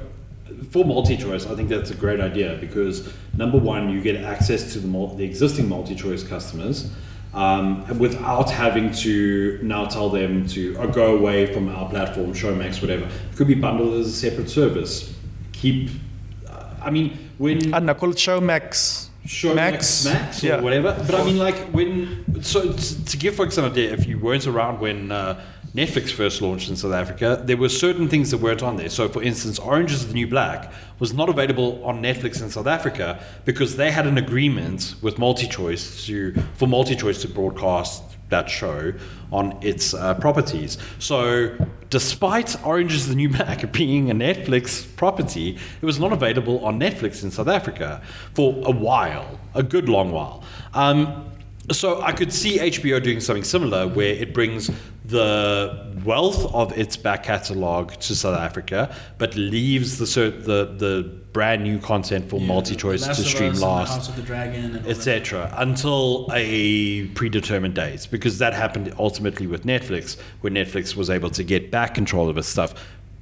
[0.71, 1.51] for MultiChoice.
[1.51, 5.25] I think that's a great idea because number one, you get access to the the
[5.25, 6.91] existing MultiChoice customers
[7.35, 12.81] um, without having to now tell them to or go away from our platform, Showmax,
[12.81, 13.05] whatever.
[13.05, 15.15] It could be bundled as a separate service.
[15.53, 15.91] Keep,
[16.49, 19.07] uh, I mean, when I don't know, call it Showmax.
[19.27, 20.61] Showmax Max, Max, or yeah.
[20.61, 20.97] whatever.
[21.07, 24.81] But I mean, like when so to give folks an idea, if you weren't around
[24.81, 25.39] when uh,
[25.75, 28.89] Netflix first launched in South Africa, there were certain things that weren't on there.
[28.89, 32.67] So, for instance, Orange Is the New Black was not available on Netflix in South
[32.67, 38.93] Africa because they had an agreement with MultiChoice to for MultiChoice to broadcast that show
[39.33, 40.79] on its uh, properties.
[40.99, 41.57] So,
[41.91, 46.81] despite Orange is the New Black being a Netflix property, it was not available on
[46.81, 48.03] Netflix in South Africa
[48.35, 50.43] for a while, a good long while.
[50.75, 51.31] Um,
[51.73, 54.71] so I could see HBO doing something similar where it brings
[55.05, 61.03] the wealth of its back catalog to South Africa, but leaves the the the
[61.33, 64.91] brand new content for MultiChoice to stream last House of the Dragon, and all that.
[64.91, 65.55] etc.
[65.57, 71.45] until a predetermined date because that happened ultimately with Netflix when Netflix was able to
[71.45, 72.75] get back control of its stuff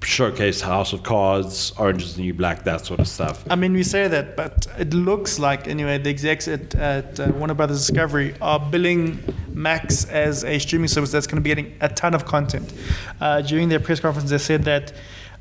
[0.06, 3.72] showcase House of Cards Orange is the New Black that sort of stuff I mean,
[3.72, 7.78] we say that, but it looks like, anyway, the execs at, at uh, Warner Brothers
[7.78, 12.14] Discovery are billing Max as a streaming service that's going to be getting a ton
[12.14, 12.72] of content.
[13.20, 14.92] Uh, during their press conference, they said that.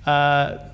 [0.05, 0.69] Uh,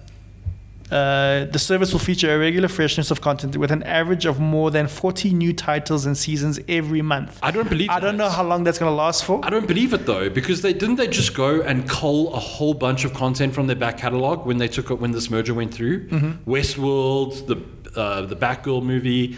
[0.92, 4.70] uh, the service will feature a regular freshness of content with an average of more
[4.72, 7.40] than 40 new titles and seasons every month.
[7.42, 9.40] I don't believe I don't know how long that's going to last for.
[9.44, 12.74] I don't believe it though, because they didn't they just go and cull a whole
[12.74, 15.74] bunch of content from their back catalog when they took it when this merger went
[15.74, 16.08] through.
[16.46, 19.38] Westworld, the uh, the Batgirl movie.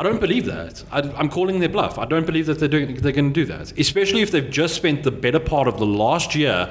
[0.00, 0.84] I don't believe that.
[0.92, 1.98] I, I'm calling their bluff.
[1.98, 4.74] I don't believe that they're doing they're going to do that, especially if they've just
[4.74, 6.70] spent the better part of the last year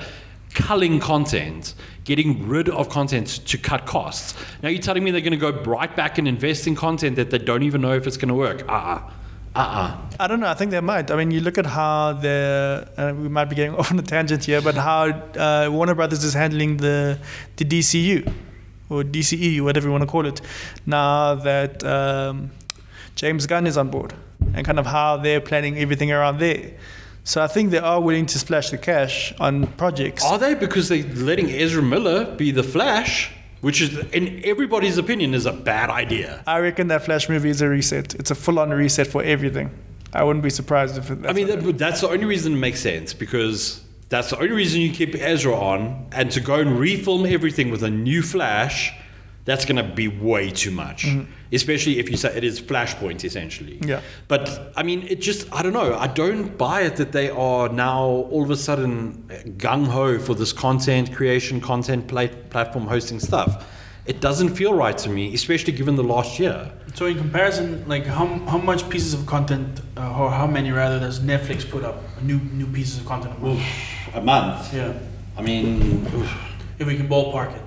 [0.53, 4.33] culling content, getting rid of content to cut costs.
[4.63, 7.29] Now you're telling me they're going to go right back and invest in content that
[7.31, 8.63] they don't even know if it's going to work.
[8.67, 9.11] Uh-uh.
[9.55, 9.97] Uh-uh.
[10.19, 10.47] I don't know.
[10.47, 11.09] I think they might.
[11.09, 14.03] I mean, you look at how the uh, we might be getting off on a
[14.03, 17.19] tangent here, but how uh, Warner Brothers is handling the
[17.55, 18.31] the DCU
[18.89, 20.41] or DCE, whatever you want to call it,
[20.85, 22.51] now that um,
[23.15, 24.13] James Gunn is on board,
[24.53, 26.71] and kind of how they're planning everything around there.
[27.27, 30.23] So I think they are willing to splash the cash on projects.
[30.23, 30.53] Are they?
[30.53, 35.51] Because they're letting Ezra Miller be the Flash, which is, in everybody's opinion, is a
[35.51, 36.41] bad idea.
[36.47, 38.15] I reckon that Flash movie is a reset.
[38.15, 39.71] It's a full-on reset for everything.
[40.13, 42.79] I wouldn't be surprised if it, I mean, that, that's the only reason it makes
[42.79, 47.29] sense because that's the only reason you keep Ezra on, and to go and refilm
[47.29, 48.93] everything with a new Flash,
[49.47, 51.07] that's going to be way too much.
[51.53, 53.79] Especially if you say it is Flashpoint, essentially.
[53.81, 54.01] Yeah.
[54.27, 54.43] But
[54.75, 55.95] I mean, it just, I don't know.
[55.95, 59.23] I don't buy it that they are now all of a sudden
[59.57, 63.51] gung ho for this content creation, content pla- platform hosting stuff.
[64.07, 66.71] it doesn't feel right to me, especially given the last year.
[66.93, 70.99] So in comparison, like how how much pieces of content, uh, or how many rather,
[70.99, 71.97] does Netflix put up?
[72.21, 73.63] New new pieces of content a month.
[74.13, 74.73] A month.
[74.73, 74.93] Yeah,
[75.37, 75.67] I mean,
[76.79, 77.66] if we can ballpark it,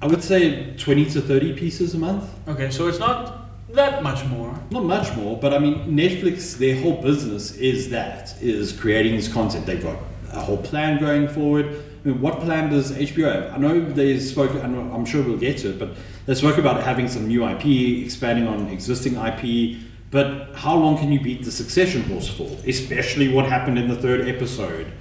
[0.00, 2.24] I would say 20 to 30 pieces a month.
[2.46, 4.54] Okay, so it's not that much more.
[4.70, 9.32] Not much more, but I mean, Netflix, their whole business is that, is creating this
[9.32, 9.66] content.
[9.66, 9.98] They've got
[10.32, 11.66] a whole plan going forward.
[12.04, 13.54] I mean, what plan does HBO have?
[13.54, 15.96] I know they spoke, and I'm sure we'll get to it, but
[16.26, 19.78] they spoke about having some new IP, expanding on existing IP.
[20.10, 22.48] But how long can you beat the Succession horse for?
[22.66, 24.92] Especially what happened in the third episode.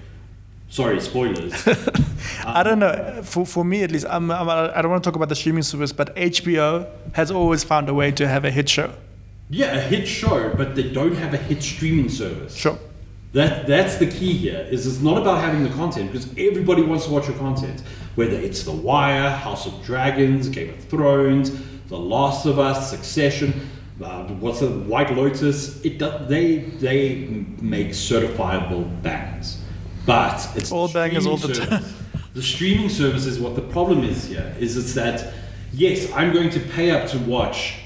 [0.70, 1.54] Sorry, spoilers.
[2.48, 3.22] I don't know.
[3.24, 5.64] For, for me, at least, I'm, I'm, I don't want to talk about the streaming
[5.64, 8.94] service, but HBO has always found a way to have a hit show.
[9.50, 12.56] yeah, a hit show, but they don't have a hit streaming service.
[12.56, 12.78] Sure.
[13.34, 14.66] That that's the key here.
[14.72, 17.82] Is it's not about having the content because everybody wants to watch your content.
[18.16, 21.52] Whether it's The Wire, House of Dragons, Game of Thrones,
[21.88, 23.70] The Last of Us, Succession,
[24.04, 25.82] uh, what's the White Lotus.
[25.86, 27.28] It does, they they
[27.62, 29.60] make certifiable bangers,
[30.06, 31.84] but it's All bangers all the time.
[32.38, 34.56] The streaming service is what the problem is here.
[34.60, 35.34] Is it's that
[35.74, 37.80] yes, I'm going to pay up to watch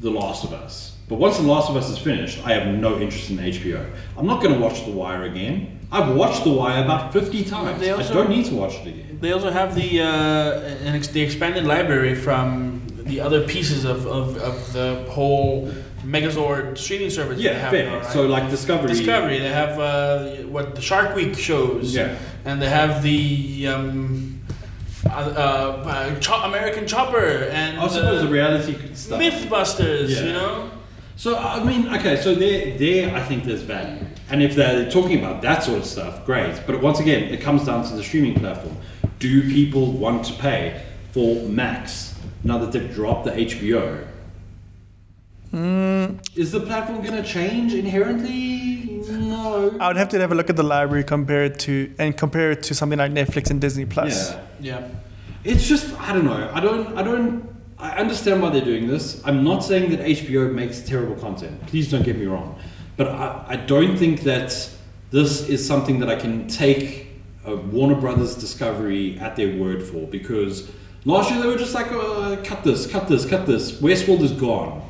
[0.00, 0.98] the Last of Us.
[1.08, 3.90] But once The Last of Us is finished, I have no interest in HBO.
[4.18, 5.80] I'm not going to watch The Wire again.
[5.90, 7.80] I've watched The Wire about 50 times.
[7.80, 9.18] They I don't need to watch it again.
[9.18, 14.06] They also have the uh, an ex- the expanded library from the other pieces of,
[14.06, 15.72] of, of the whole
[16.04, 17.38] Megazord streaming service.
[17.38, 17.86] they Yeah, have fair.
[17.90, 18.06] now, right?
[18.12, 18.88] So like Discovery.
[18.88, 19.38] Discovery.
[19.38, 21.94] They have uh, what the Shark Week shows.
[21.94, 22.18] Yeah.
[22.48, 24.40] And they have the um,
[25.04, 29.20] uh, uh, Cho- American Chopper and I suppose uh, the reality stuff.
[29.20, 30.08] MythBusters.
[30.08, 30.22] Yeah.
[30.22, 30.70] You know.
[31.16, 35.18] So I mean, okay, so there, there, I think there's value, and if they're talking
[35.18, 36.62] about that sort of stuff, great.
[36.66, 38.76] But once again, it comes down to the streaming platform.
[39.18, 40.82] Do people want to pay
[41.12, 44.06] for Max now that they've dropped the HBO?
[46.34, 48.87] Is the platform going to change inherently?
[49.48, 49.78] No.
[49.80, 52.50] I would have to have a look at the library, compare it to, and compare
[52.52, 54.32] it to something like Netflix and Disney Plus.
[54.32, 54.40] Yeah.
[54.60, 54.88] Yeah.
[55.44, 56.50] It's just I don't know.
[56.52, 59.22] I don't I don't I understand why they're doing this.
[59.24, 61.64] I'm not saying that HBO makes terrible content.
[61.68, 62.58] Please don't get me wrong.
[62.96, 64.68] But I, I don't think that
[65.10, 67.06] this is something that I can take
[67.44, 70.70] a Warner Brothers Discovery at their word for because
[71.04, 73.80] last year they were just like uh, cut this, cut this, cut this.
[73.80, 74.87] Westworld is gone.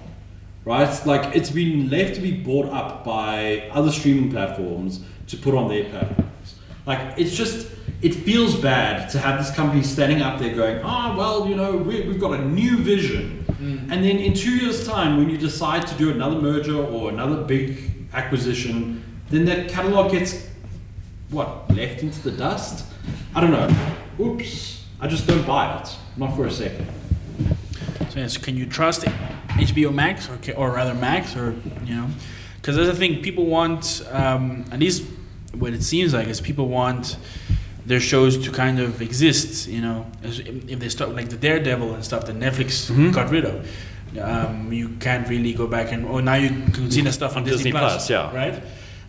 [0.68, 1.06] Right?
[1.06, 5.66] Like it's been left to be bought up by other streaming platforms to put on
[5.66, 6.56] their platforms.
[6.84, 7.70] Like it's just
[8.02, 11.74] it feels bad to have this company standing up there going, oh well, you know,
[11.74, 13.90] we, we've got a new vision, mm.
[13.90, 17.42] and then in two years' time, when you decide to do another merger or another
[17.44, 20.48] big acquisition, then that catalog gets
[21.30, 22.84] what left into the dust.
[23.34, 23.74] I don't know.
[24.20, 24.84] Oops.
[25.00, 25.96] I just don't buy it.
[26.18, 26.86] Not for a second.
[28.10, 29.04] So yes, can you trust
[29.48, 32.08] HBO Max or or rather Max or you know?
[32.56, 33.22] Because that's the thing.
[33.22, 35.04] People want um, at least
[35.54, 37.16] what it seems like is people want
[37.86, 39.68] their shows to kind of exist.
[39.68, 43.12] You know, as if they start like the Daredevil and stuff that Netflix Mhm.
[43.12, 43.66] got rid of.
[44.20, 47.44] Um, you can't really go back and oh now you can see the stuff on
[47.44, 48.34] Disney, Disney Plus, yeah.
[48.34, 48.62] right.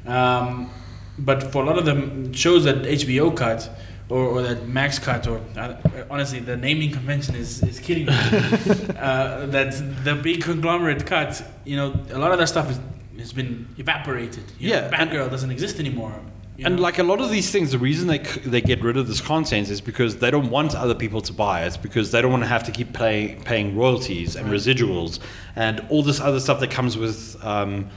[0.06, 0.70] Um,
[1.18, 3.70] but for a lot of the shows that HBO cut
[4.10, 5.76] or, or that Max cut, or uh,
[6.10, 8.14] honestly, the naming convention is, is killing me.
[8.98, 12.80] uh, that the big conglomerate cut, you know, a lot of that stuff is,
[13.20, 14.44] has been evaporated.
[14.60, 16.14] You Yeah, know, Batgirl doesn't exist anymore.
[16.58, 16.82] you And know?
[16.82, 19.22] like a lot of these things, the reason they c- they get rid of this
[19.22, 22.44] content is because they don't want other people to buy it, because they don't want
[22.44, 25.20] to have to keep pay, paying royalties and residuals
[25.56, 27.88] and all this other stuff that comes with um,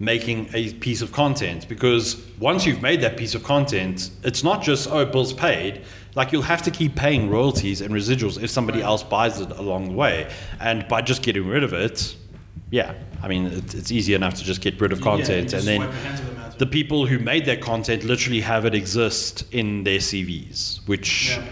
[0.00, 1.68] making a piece of content.
[1.68, 5.82] Because once you've made that piece of content, it's not just oh, bills paid.
[6.16, 9.90] Like you'll have to keep paying royalties and residuals if somebody else buys it along
[9.90, 10.28] the way.
[10.58, 12.16] And by just getting rid of it,
[12.70, 15.68] yeah, I mean it, it's easy enough to just get rid of content just and
[15.68, 18.74] then wipe your hands of the the people who made that content literally have it
[18.74, 21.42] exist in their CVs, which Yeah.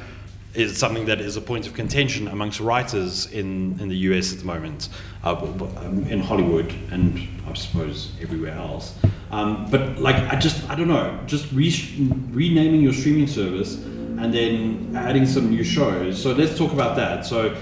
[0.58, 4.40] Is something that is a point of contention amongst writers in, in the US at
[4.40, 4.88] the moment,
[5.24, 8.98] uh, um, in Hollywood and I suppose everywhere else.
[9.30, 14.34] Um, but like, I just, I don't know, just re- renaming your streaming service and
[14.34, 16.20] then adding some new shows.
[16.20, 17.24] So let's talk about that.
[17.24, 17.56] So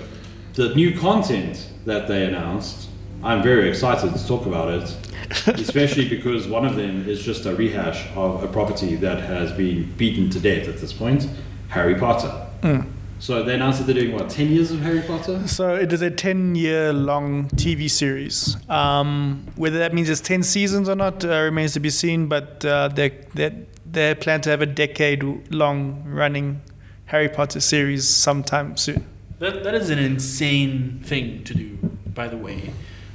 [0.54, 2.88] the new content that they announced,
[3.22, 4.96] I'm very excited to talk about it
[5.46, 9.90] especially because one of them is just a rehash of a property that has been
[9.96, 11.26] beaten to death at this point
[11.68, 12.45] Harry Potter.
[13.18, 15.48] So they announced that they're doing what, 10 years of Harry Potter?
[15.48, 18.56] So it is a 10 year long TV series.
[18.68, 22.64] Um, whether that means it's 10 seasons or not uh, remains to be seen, but
[22.64, 26.60] uh, they, they, they plan to have a decade long running
[27.06, 29.06] Harry Potter series sometime soon.
[29.38, 31.78] That that is an insane thing to do.
[32.14, 32.72] By the way,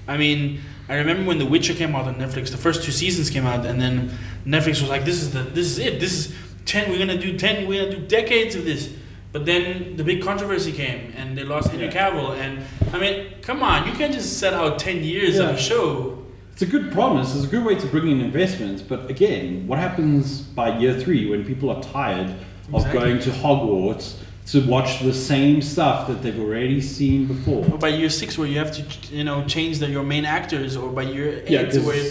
[0.08, 2.52] I mean, I remember when The Witcher came out on Netflix.
[2.52, 4.12] The first two seasons came out, and then
[4.45, 5.99] Netflix was like, "This is the this is it.
[5.99, 6.36] This is
[6.66, 6.91] ten.
[6.91, 7.68] We're gonna do ten.
[7.68, 8.89] We're gonna do decades of this."
[9.32, 12.12] But then the big controversy came, and they lost Henry Yeah.
[12.12, 12.32] Cavill.
[12.38, 12.60] And
[12.94, 16.18] I mean, come on, you can't just set out ten years of a show.
[16.54, 17.34] It's a good promise.
[17.36, 18.84] It's a good way to bring in investment.
[18.90, 22.30] But again, what happens by year three when people are tired
[22.74, 23.00] of Exactly.
[23.00, 24.16] going to Hogwarts
[24.48, 27.66] to watch the same stuff that they've already seen before?
[27.72, 28.84] Or by year six, where you have to,
[29.16, 32.04] you know, change the, your main actors, or by year eight, Yeah, 'cause- where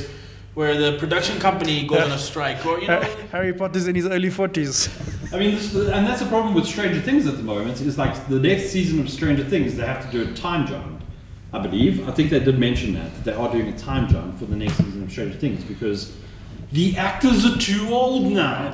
[0.55, 3.01] where the production company goes on a strike, or you know,
[3.33, 5.33] Harry Potter's in his early 40s.
[5.33, 7.81] I mean, this, and that's a problem with Stranger Things at the moment.
[7.81, 11.03] Is like the next season of Stranger Things, they have to do a time jump.
[11.53, 12.09] I believe.
[12.09, 14.57] I think they did mention that that they are doing a time jump for the
[14.57, 16.17] next season of Stranger Things because
[16.73, 18.73] the actors are too old now.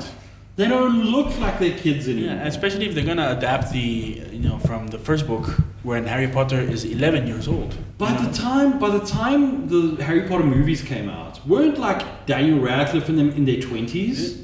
[0.56, 2.36] They don't look like they're kids anymore.
[2.36, 6.26] yeah, especially if they're gonna adapt the, you know, from the first book when Harry
[6.26, 7.76] Potter is 11 years old.
[7.97, 8.22] By you know?
[8.26, 13.09] the time, by the time the Harry Potter movies came out, weren't like Daniel Radcliffe
[13.09, 14.43] and them in their twenties?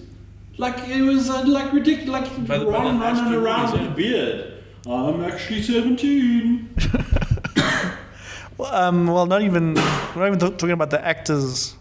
[0.57, 3.91] Like it was uh, like ridiculous, like By the- by Ron the running around with
[3.91, 4.63] a beard.
[4.87, 6.75] I'm actually seventeen.
[8.59, 11.75] Well, um, well, not even we're not even talking about the actors.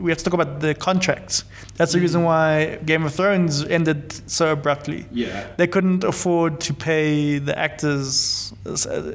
[0.00, 1.44] We have to talk about the contracts.
[1.76, 2.02] That's the Mm.
[2.06, 5.04] reason why Game of Thrones ended so abruptly.
[5.12, 5.46] Yeah.
[5.58, 8.52] They couldn't afford to pay the actors,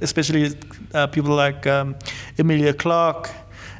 [0.01, 0.43] especially
[0.93, 1.95] uh, people like um,
[2.37, 3.29] Emilia Clarke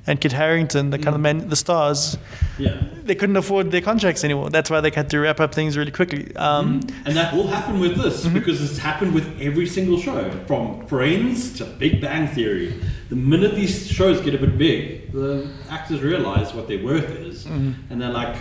[0.08, 1.24] and Kit Harington, the kind of Mm.
[1.24, 2.18] men, the stars.
[2.58, 2.74] Yeah.
[3.04, 4.50] They couldn't afford their contracts anymore.
[4.50, 6.36] That's why they had to wrap up things really quickly.
[6.36, 10.86] Um, And that will happen with this because it's happened with every single show, from
[10.88, 12.74] Friends to Big Bang Theory.
[13.10, 17.46] The minute these shows get a bit big, the actors realize what their worth is,
[17.46, 18.36] and they're like,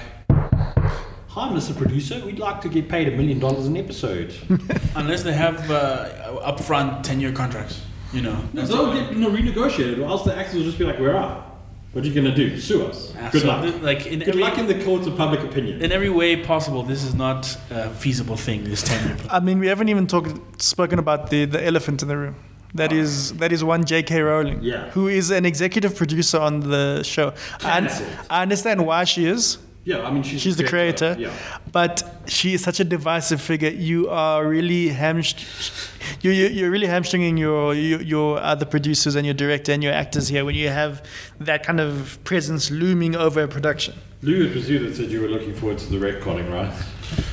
[1.28, 1.76] "Hi, Mr.
[1.76, 4.32] Producer, we'd like to get paid a million dollars an episode."
[4.96, 6.06] Unless they have uh,
[6.46, 7.80] upfront 10 year contracts,
[8.12, 8.36] you know.
[8.54, 8.94] That's They'll all.
[8.94, 11.53] get you know, renegotiated, or else the actors will just be like, "We're out.
[11.94, 12.58] What are you gonna do?
[12.60, 13.12] Sue us?
[13.14, 13.62] Yeah, Good so luck.
[13.62, 16.36] th- like in Good every, luck in the courts of public opinion." in every way
[16.36, 18.64] possible, this is not a feasible thing.
[18.64, 19.16] This 10 year.
[19.30, 22.34] I mean, we haven't even talked spoken about the, the elephant in the room.
[22.74, 22.96] That ah.
[22.96, 24.20] is that is one J.K.
[24.22, 24.90] Rowling, Yeah.
[24.90, 27.32] who is an executive producer on the show.
[27.62, 27.88] And
[28.28, 31.30] I understand why she is, yeah, I mean, she's, she's the creator, Yeah.
[31.72, 33.68] but she is such a divisive figure.
[33.68, 35.44] You are really hamst-
[36.22, 39.92] you, you you're really hamstringing your, your your other producers and your director and your
[39.92, 41.02] actors here when you have
[41.40, 43.94] that kind of presence looming over a production.
[44.22, 46.72] Lou, it was you that said you were looking forward to the retconning, right?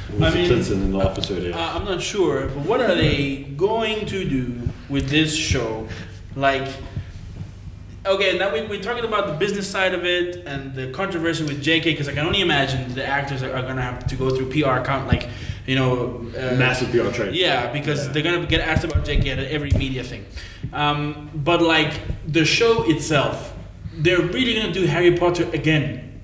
[0.10, 1.54] It was I mean, Clinton in the episode here.
[1.54, 5.88] Uh, I'm not sure, but what are they going to do with this show?
[6.36, 6.68] Like,
[8.06, 11.64] okay, now we, we're talking about the business side of it and the controversy with
[11.64, 14.30] JK, because I can only imagine the actors are, are going to have to go
[14.30, 15.30] through PR account, like,
[15.68, 17.36] you know, uh, Massive PR trade.
[17.36, 18.12] Yeah, because Yeah.
[18.14, 20.26] they're gonna get asked about JK at every media thing.
[20.74, 21.93] Um, but like
[22.28, 23.54] the show itself,
[23.95, 26.20] they're really gonna do Harry Potter again.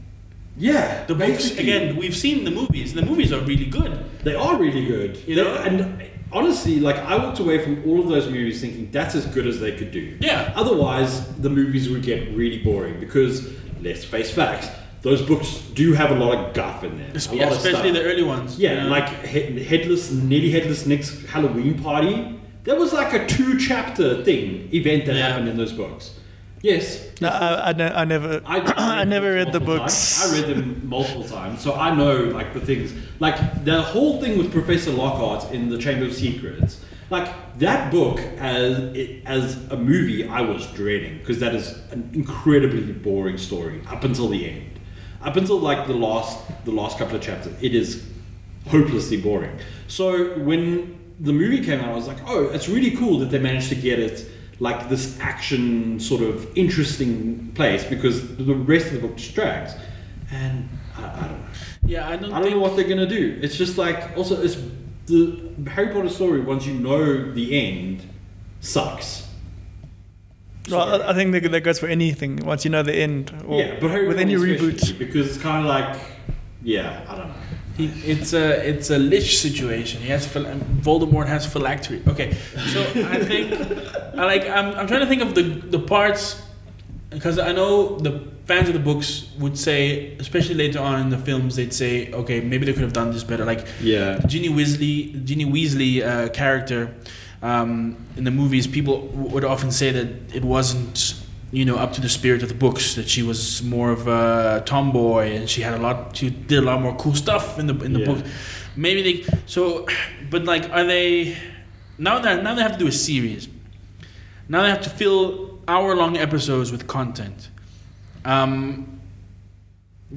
[0.58, 1.64] Yeah, The books basically.
[1.72, 1.96] again.
[1.98, 2.96] We've seen the movies.
[2.96, 4.04] The movies are really good.
[4.24, 5.20] They are really good.
[5.28, 5.54] You know?
[5.56, 6.02] and
[6.32, 9.60] honestly, like I walked away from all of those movies thinking that's as good as
[9.60, 10.18] they could do.
[10.20, 10.52] Yeah.
[10.56, 13.52] Otherwise, the movies would get really boring because
[13.82, 14.68] let's face facts.
[15.04, 17.12] Those books do have a lot of guff in them.
[17.32, 18.58] Yeah, especially the early ones.
[18.60, 18.90] Yeah, know?
[18.90, 22.40] like he- headless, nearly headless Nick's Halloween party.
[22.64, 25.30] That was like a two-chapter thing event that Yeah.
[25.30, 26.12] happened in those books.
[26.62, 28.60] Yes, No, I, I, ne- I never I,
[29.02, 30.20] I never read the books.
[30.20, 30.34] times.
[30.34, 32.94] I read them multiple times, so I know like the things.
[33.20, 36.84] Like the whole thing with Professor Lockhart in the Chamber of Secrets.
[37.10, 42.10] Like that book as it, as a movie, I was dreading because that is an
[42.14, 44.80] incredibly boring story up until the end.
[45.22, 48.04] Up until like the last the last couple of chapters, it is
[48.68, 49.58] hopelessly boring.
[49.88, 53.40] So when the movie came out, I was like, oh, it's really cool that they
[53.40, 54.26] managed to get it
[54.60, 59.74] like this action sort of interesting place because the rest of the book just drags.
[60.32, 61.46] And I, I don't know.
[61.86, 62.56] yeah, I don't I don't think.
[62.56, 63.40] know what they're gonna do.
[63.42, 64.58] It's just like also it's
[65.06, 66.42] the Harry Potter story.
[66.42, 68.02] Once you know the end,
[68.62, 69.26] sucks.
[70.70, 71.04] Well, Sorry.
[71.04, 72.38] I I think that that goes for anything.
[72.38, 74.98] Once you know the end, or yeah, but Harry with Potter any reboot.
[75.00, 75.98] because it's kind of like
[76.62, 77.36] yeah, I don't know.
[77.78, 80.02] He, it's a it's a lich situation.
[80.02, 80.46] He has phil-
[80.82, 82.02] Voldemort has phylactery.
[82.08, 82.34] Okay,
[82.74, 82.82] so
[83.16, 83.54] I think
[84.18, 86.42] I like I'm, I'm trying to think of the the parts
[87.12, 91.18] because I know the fans of the books would say, especially later on in the
[91.18, 93.46] films, they'd say, okay, maybe they could have done this better.
[93.46, 96.94] Like Yeah, Ginny Weasley, Ginny Weasley uh, character
[97.42, 101.14] um, in the movies, people w- would often say that it wasn't,
[101.52, 102.96] you know, up to the spirit of the books.
[102.96, 106.66] That she was more of a tomboy, and she had a lot, she did a
[106.66, 108.06] lot more cool stuff in the in the Yeah.
[108.06, 108.26] book.
[108.76, 109.88] Maybe they so,
[110.30, 111.38] but like, are they
[111.98, 113.48] now that now they have to do a series?
[114.50, 117.50] Now they have to fill hour-long episodes with content.
[118.24, 119.00] Um,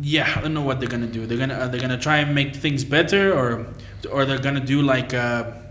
[0.00, 1.26] yeah, I don't know what they're gonna do.
[1.26, 3.66] They're gonna are they gonna try and make things better, or
[4.10, 5.62] or they're gonna do like a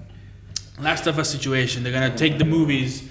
[0.79, 1.83] Last of Us situation.
[1.83, 3.03] They're gonna take the movies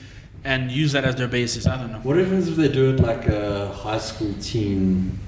[0.44, 1.66] and use that as their basis.
[1.66, 1.98] I don't know.
[1.98, 5.18] What happens if they do it like a high school teen?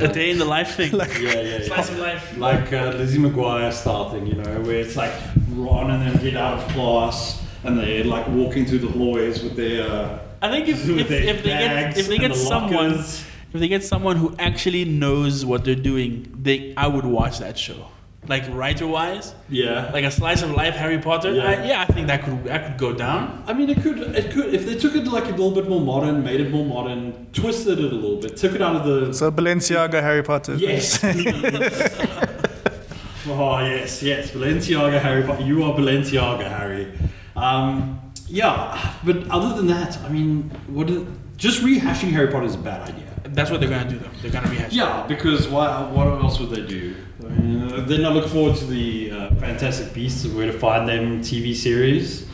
[0.00, 0.92] A day in the life thing.
[0.94, 1.64] yeah, yeah, yeah.
[1.64, 2.36] Slice of life.
[2.36, 5.12] Like uh, Lizzie McGuire style thing, you know, where it's like
[5.50, 9.56] run and then get out of class and they're like walking through the hallways with
[9.56, 9.90] their.
[9.90, 13.24] Uh, I think if, with if, if they get if they get the someone lockers.
[13.52, 17.58] if they get someone who actually knows what they're doing, they I would watch that
[17.58, 17.88] show.
[18.28, 19.90] Like writer wise, Yeah.
[19.92, 21.32] like a slice of life Harry Potter.
[21.32, 21.48] Yeah.
[21.50, 23.42] I, yeah, I think that could that could go down.
[23.46, 25.80] I mean, it could, it could, if they took it like a little bit more
[25.80, 29.14] modern, made it more modern, twisted it a little bit, took it out of the.
[29.14, 30.56] So Balenciaga Harry Potter.
[30.56, 31.02] Yes.
[33.28, 35.42] oh yes, yes, Balenciaga Harry Potter.
[35.42, 36.92] You are Balenciaga Harry.
[37.34, 40.90] Um, yeah, but other than that, I mean, what?
[40.90, 41.06] Is,
[41.38, 43.04] just rehashing Harry Potter is a bad idea.
[43.24, 44.10] That's what they're gonna do though.
[44.20, 44.72] They're gonna rehash.
[44.72, 46.94] Yeah, because why, what else would they do?
[47.28, 50.58] I mean, uh, then I look forward to the uh, Fantastic Beasts and Where to
[50.58, 52.26] Find Them TV series.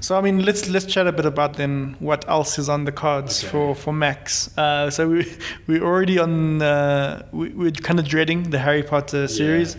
[0.00, 2.90] So I mean, let's let's chat a bit about then what else is on the
[2.90, 3.52] cards Okay.
[3.52, 4.50] for for Max.
[4.58, 5.32] Uh, so we
[5.68, 6.60] we're already on.
[6.60, 9.76] Uh, we, we're kind of dreading the Harry Potter series.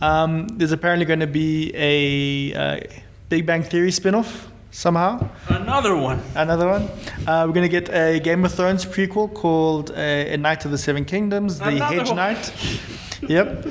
[0.00, 2.80] Um, there's apparently going to be a uh,
[3.28, 5.28] Big Bang Theory spin-off somehow.
[5.48, 6.22] Another one.
[6.34, 6.84] Another one.
[7.26, 10.70] Uh, we're going to get a Game of Thrones prequel called uh, A Knight of
[10.70, 12.16] the Seven Kingdoms, The Another Hedge one.
[12.16, 12.52] Knight.
[13.28, 13.66] yep.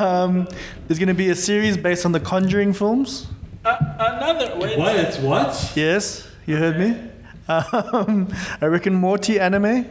[0.00, 0.48] um,
[0.86, 3.26] there's going to be a series based on the Conjuring films.
[3.64, 4.58] Uh, another.
[4.58, 4.78] Wait.
[4.78, 4.96] What?
[4.96, 5.72] It's what?
[5.74, 7.10] Yes, you heard me.
[7.48, 9.86] Um, a Rick and Morty anime.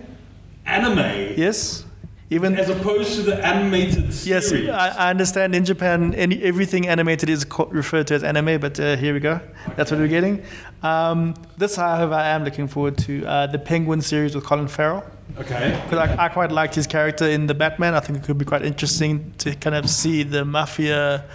[0.66, 1.34] Anime.
[1.38, 1.86] Yes,
[2.32, 4.48] even As opposed to the animated yes.
[4.48, 4.70] series.
[4.70, 8.80] I, I understand in Japan, any, everything animated is co- referred to as anime, but
[8.80, 9.42] uh, here we go.
[9.76, 10.42] That's what we're getting.
[10.82, 15.04] Um, this, however, I am looking forward to uh, the Penguin series with Colin Farrell.
[15.40, 15.78] okay.
[15.84, 17.96] Because I, I quite liked his character in the Batman.
[17.96, 21.26] I think it could be quite interesting to kind of see the mafia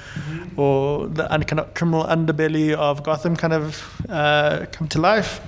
[0.57, 5.41] or the un- kind of criminal underbelly of Gotham kind of uh, come to life.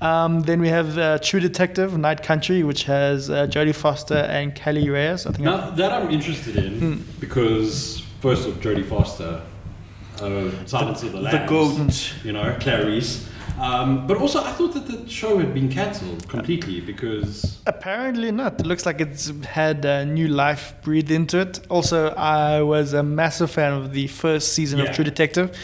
[0.00, 4.54] Um, then we have uh, True Detective, Night Country, which has uh, Jodie Foster and
[4.54, 5.26] Kali Reis.
[5.26, 5.44] I think.
[5.44, 9.42] Now that I'm interested in because first of Jodie Foster,
[10.22, 12.24] uh, Silence of the Lambs, The goat.
[12.24, 13.28] you know, Clarice.
[13.60, 18.58] Um, but also, I thought that the show had been cancelled completely because Apparently not.
[18.58, 21.60] It looks like it's had uh, new life breathed into it.
[21.68, 24.86] Also, I was a massive fan of the first season Yeah.
[24.86, 25.54] of True Detective.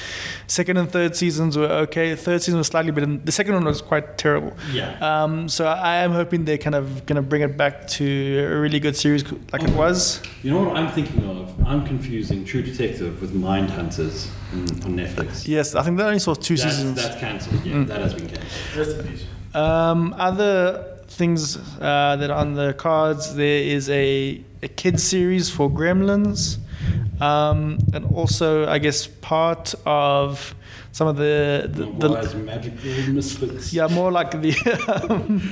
[0.47, 2.15] Second and third seasons were okay.
[2.15, 3.07] Third season was slightly better.
[3.07, 4.53] The second one was quite terrible.
[4.73, 8.47] yeah, Um, so I am hoping they're kind of going to bring it back to
[8.53, 10.21] a really good series like it was.
[10.43, 11.55] you know what I'm thinking of?
[11.67, 14.67] I'm confusing True Detective with Mind Hunters on,
[14.97, 15.49] Netflix.
[15.49, 17.03] Yes, I think they only saw two that's, seasons.
[17.03, 17.65] That's cancelled.
[17.67, 18.77] Yeah, that has been cancelled.
[18.77, 19.25] Rest in peace.
[19.55, 25.49] Um, other things uh, that are on the cards, there is a, a kids series
[25.51, 26.59] for Gremlins,
[27.21, 30.55] um, and also I guess part of
[30.97, 33.71] some of the the, the Maguire's magical misfits.
[33.77, 34.53] yeah more like the
[35.11, 35.43] um,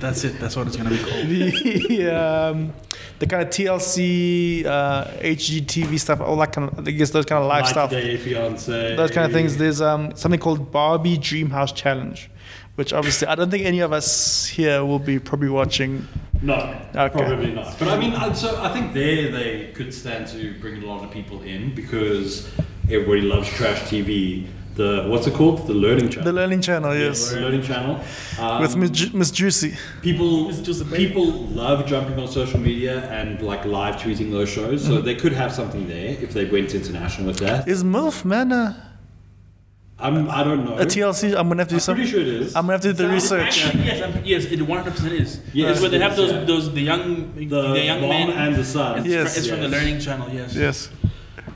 [0.00, 0.34] That's it.
[0.40, 1.28] That's what it's gonna be called.
[1.28, 2.72] the um,
[3.18, 5.04] the kind of TLC uh,
[5.36, 7.90] HGTV stuff, all that kind of I guess those kind of live 90 stuff.
[7.90, 8.96] Day fiance.
[8.96, 9.58] those kind of things.
[9.58, 12.30] There's um, something called Barbie Dreamhouse Challenge,
[12.76, 16.08] which obviously I don't think any of us here will be probably watching.
[16.40, 16.56] No,
[16.94, 17.18] Okay.
[17.26, 17.78] probably not.
[17.78, 21.10] But I mean, so I think there they could stand to bring a lot of
[21.10, 22.48] people in because
[22.88, 24.46] everybody loves trash TV.
[24.80, 25.66] The what's it called?
[25.66, 26.24] The Learning Channel.
[26.30, 27.94] The Learning Channel, Yeah, yes, the Learning Channel.
[28.42, 29.72] Um, with Miss, Ju- Miss Juicy.
[30.00, 31.26] people, It's just people
[31.62, 34.78] love jumping on social media and like live tweeting those shows.
[34.82, 34.92] Mm-hmm.
[34.94, 37.68] So they could have something there if they went international with that.
[37.68, 38.64] Is MILF man a,
[39.98, 40.76] I'm, I don't know.
[40.78, 41.36] a TLC?
[41.38, 41.94] I'm gonna have to do I'm some.
[41.96, 42.56] pretty sure it is.
[42.56, 43.64] I'm gonna have to do the Sounds- research.
[43.66, 45.40] Actually, yes, I'm, yes, it 100 percent is.
[45.52, 46.44] Yes, it's where they have is, those yeah.
[46.44, 48.30] those the young The, the, young mom men.
[48.30, 49.00] and the son.
[49.00, 49.32] it's, Yes.
[49.34, 50.28] fr- it's from the Learning Channel.
[50.32, 50.56] Yes.
[50.56, 50.88] Yes,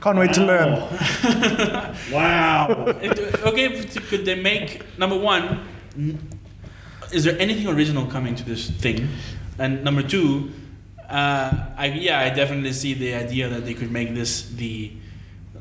[0.01, 1.95] can't wait to learn.
[2.11, 2.85] Wow.
[3.01, 5.61] It- okay, could they make number one?
[7.11, 9.07] Is there anything original coming to this thing?
[9.59, 10.51] And number two,
[11.09, 14.91] uh, I, yeah, I definitely see the idea that they could make this the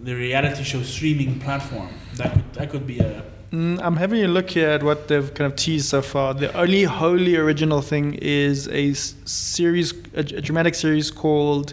[0.00, 1.88] the reality show streaming platform.
[2.16, 3.22] That could that could be a
[3.54, 6.34] Mm, I'm having a look here at what they've kind of teased so far.
[6.34, 11.72] The only wholly original thing is a series, a, a dramatic series called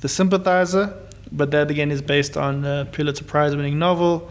[0.00, 0.94] The Sympathizer,
[1.32, 4.30] but that again is based on a Pulitzer Prize-winning novel.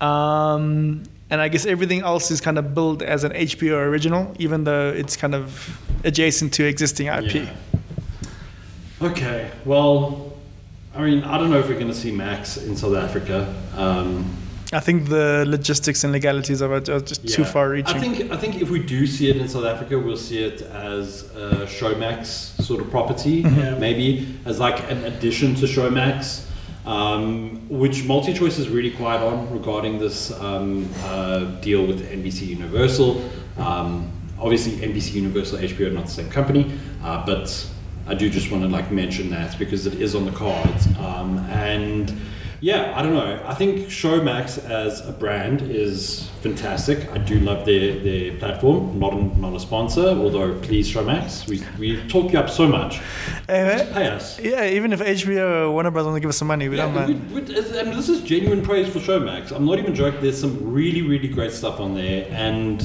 [0.00, 4.64] Um, and I guess everything else is kind of billed as an HBO original, even
[4.64, 7.34] though it's kind of adjacent to existing IP.
[7.34, 7.54] Yeah.
[9.00, 10.32] Okay, well,
[10.94, 13.54] I mean, I don't know if we're going to see Max in South Africa.
[13.76, 14.34] Um,
[14.70, 17.96] I think the logistics and legalities of it are just too far reaching.
[17.96, 20.60] I think I think if we do see it in South Africa, we'll see it
[20.62, 23.78] as a Showmax sort of property, Yeah.
[23.78, 26.44] maybe as like an addition to Showmax,
[26.84, 33.22] um, which MultiChoice is really quiet on regarding this um, uh, deal with NBC Universal.
[33.56, 36.70] Um, obviously, NBC Universal, HBO are not the same company,
[37.02, 37.48] uh, but
[38.06, 41.38] I do just want to like mention that because it is on the cards, um,
[41.48, 42.12] and.
[42.60, 43.40] Yeah, I don't know.
[43.46, 47.08] I think Showmax as a brand is fantastic.
[47.12, 48.98] I do love their, their platform.
[48.98, 53.00] Not a, not a sponsor, although please Showmax, we, we talk you up so much.
[53.48, 54.40] Anyway, Pay us.
[54.40, 56.04] yeah, even if HBO or Warner Bros.
[56.06, 57.30] want to give us some money, we Yeah, don't mind.
[57.32, 59.52] we- we- and this is genuine praise for Showmax.
[59.52, 60.20] I'm not even joking.
[60.20, 62.84] There's some really, really great stuff on there, and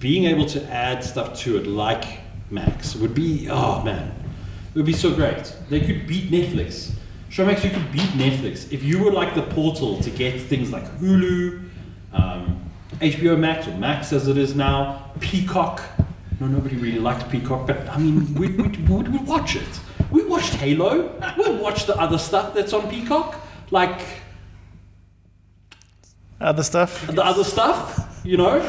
[0.00, 2.04] being able to add stuff to it like
[2.50, 4.12] Max would be oh man,
[4.74, 5.54] it would be so great.
[5.70, 6.90] They could beat Netflix.
[7.34, 10.84] Showmax, you could beat Netflix if you were like the portal to get things like
[11.00, 11.68] Hulu,
[12.12, 12.70] um,
[13.00, 15.82] HBO Max or Max as it is now, Peacock.
[16.38, 19.80] No, nobody really likes Peacock, but I mean, we would we we watch it.
[20.12, 21.10] We watched Halo.
[21.36, 23.34] We'll watch the other stuff that's on Peacock,
[23.72, 24.00] like
[26.40, 27.04] Other stuff.
[27.08, 28.60] the other stuff, you know,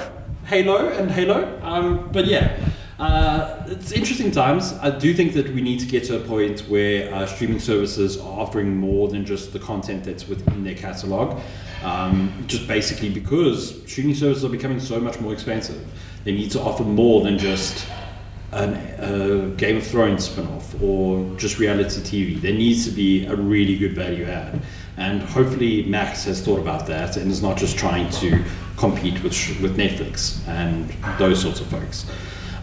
[0.46, 1.60] Halo and Halo.
[1.62, 2.58] Um, but yeah,
[3.00, 4.74] uh, it's interesting times.
[4.82, 8.18] I do think that we need to get to a point where uh, streaming services
[8.18, 11.42] are offering more than just the content that's within their catalog.
[11.84, 15.86] Um, just basically because streaming services are becoming so much more expensive,
[16.24, 17.86] they need to offer more than just
[18.52, 22.42] a Game of Thrones spin-off or just reality TV.
[22.42, 24.62] There needs to be a really good value add,
[24.98, 28.44] and hopefully Max has thought about that and is not just trying to
[28.78, 30.90] compete with with Netflix and
[31.20, 32.06] those sorts of folks.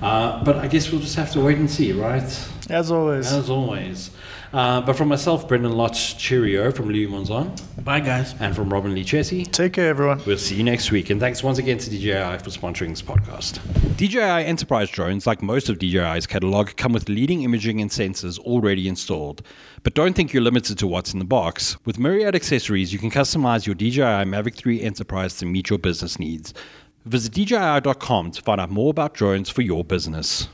[0.03, 2.23] Uh, but I guess we'll just have to wait and see, right?
[2.69, 3.33] As always.
[3.33, 4.11] As always.
[4.53, 8.35] Uh, but from myself, Brendyn Lotz, cheerio from Louis Monzon, Bye, guys.
[8.39, 9.51] and from Robin-Leigh Chetty.
[9.51, 10.21] Take care, everyone.
[10.27, 11.09] We'll see you next week.
[11.09, 13.61] And thanks once again to DJI for sponsoring this podcast.
[13.97, 18.89] DJI Enterprise drones, like most of DJI's catalog, come with leading imaging and sensors already
[18.89, 19.41] installed.
[19.85, 21.79] But don't think you're limited to what's in the box.
[21.87, 26.19] With myriad accessories, you can customize your DJI Mavic 3 Enterprise to meet your business
[26.19, 26.53] needs.
[27.05, 30.49] Visit DJI.com to find out more about drones for your business.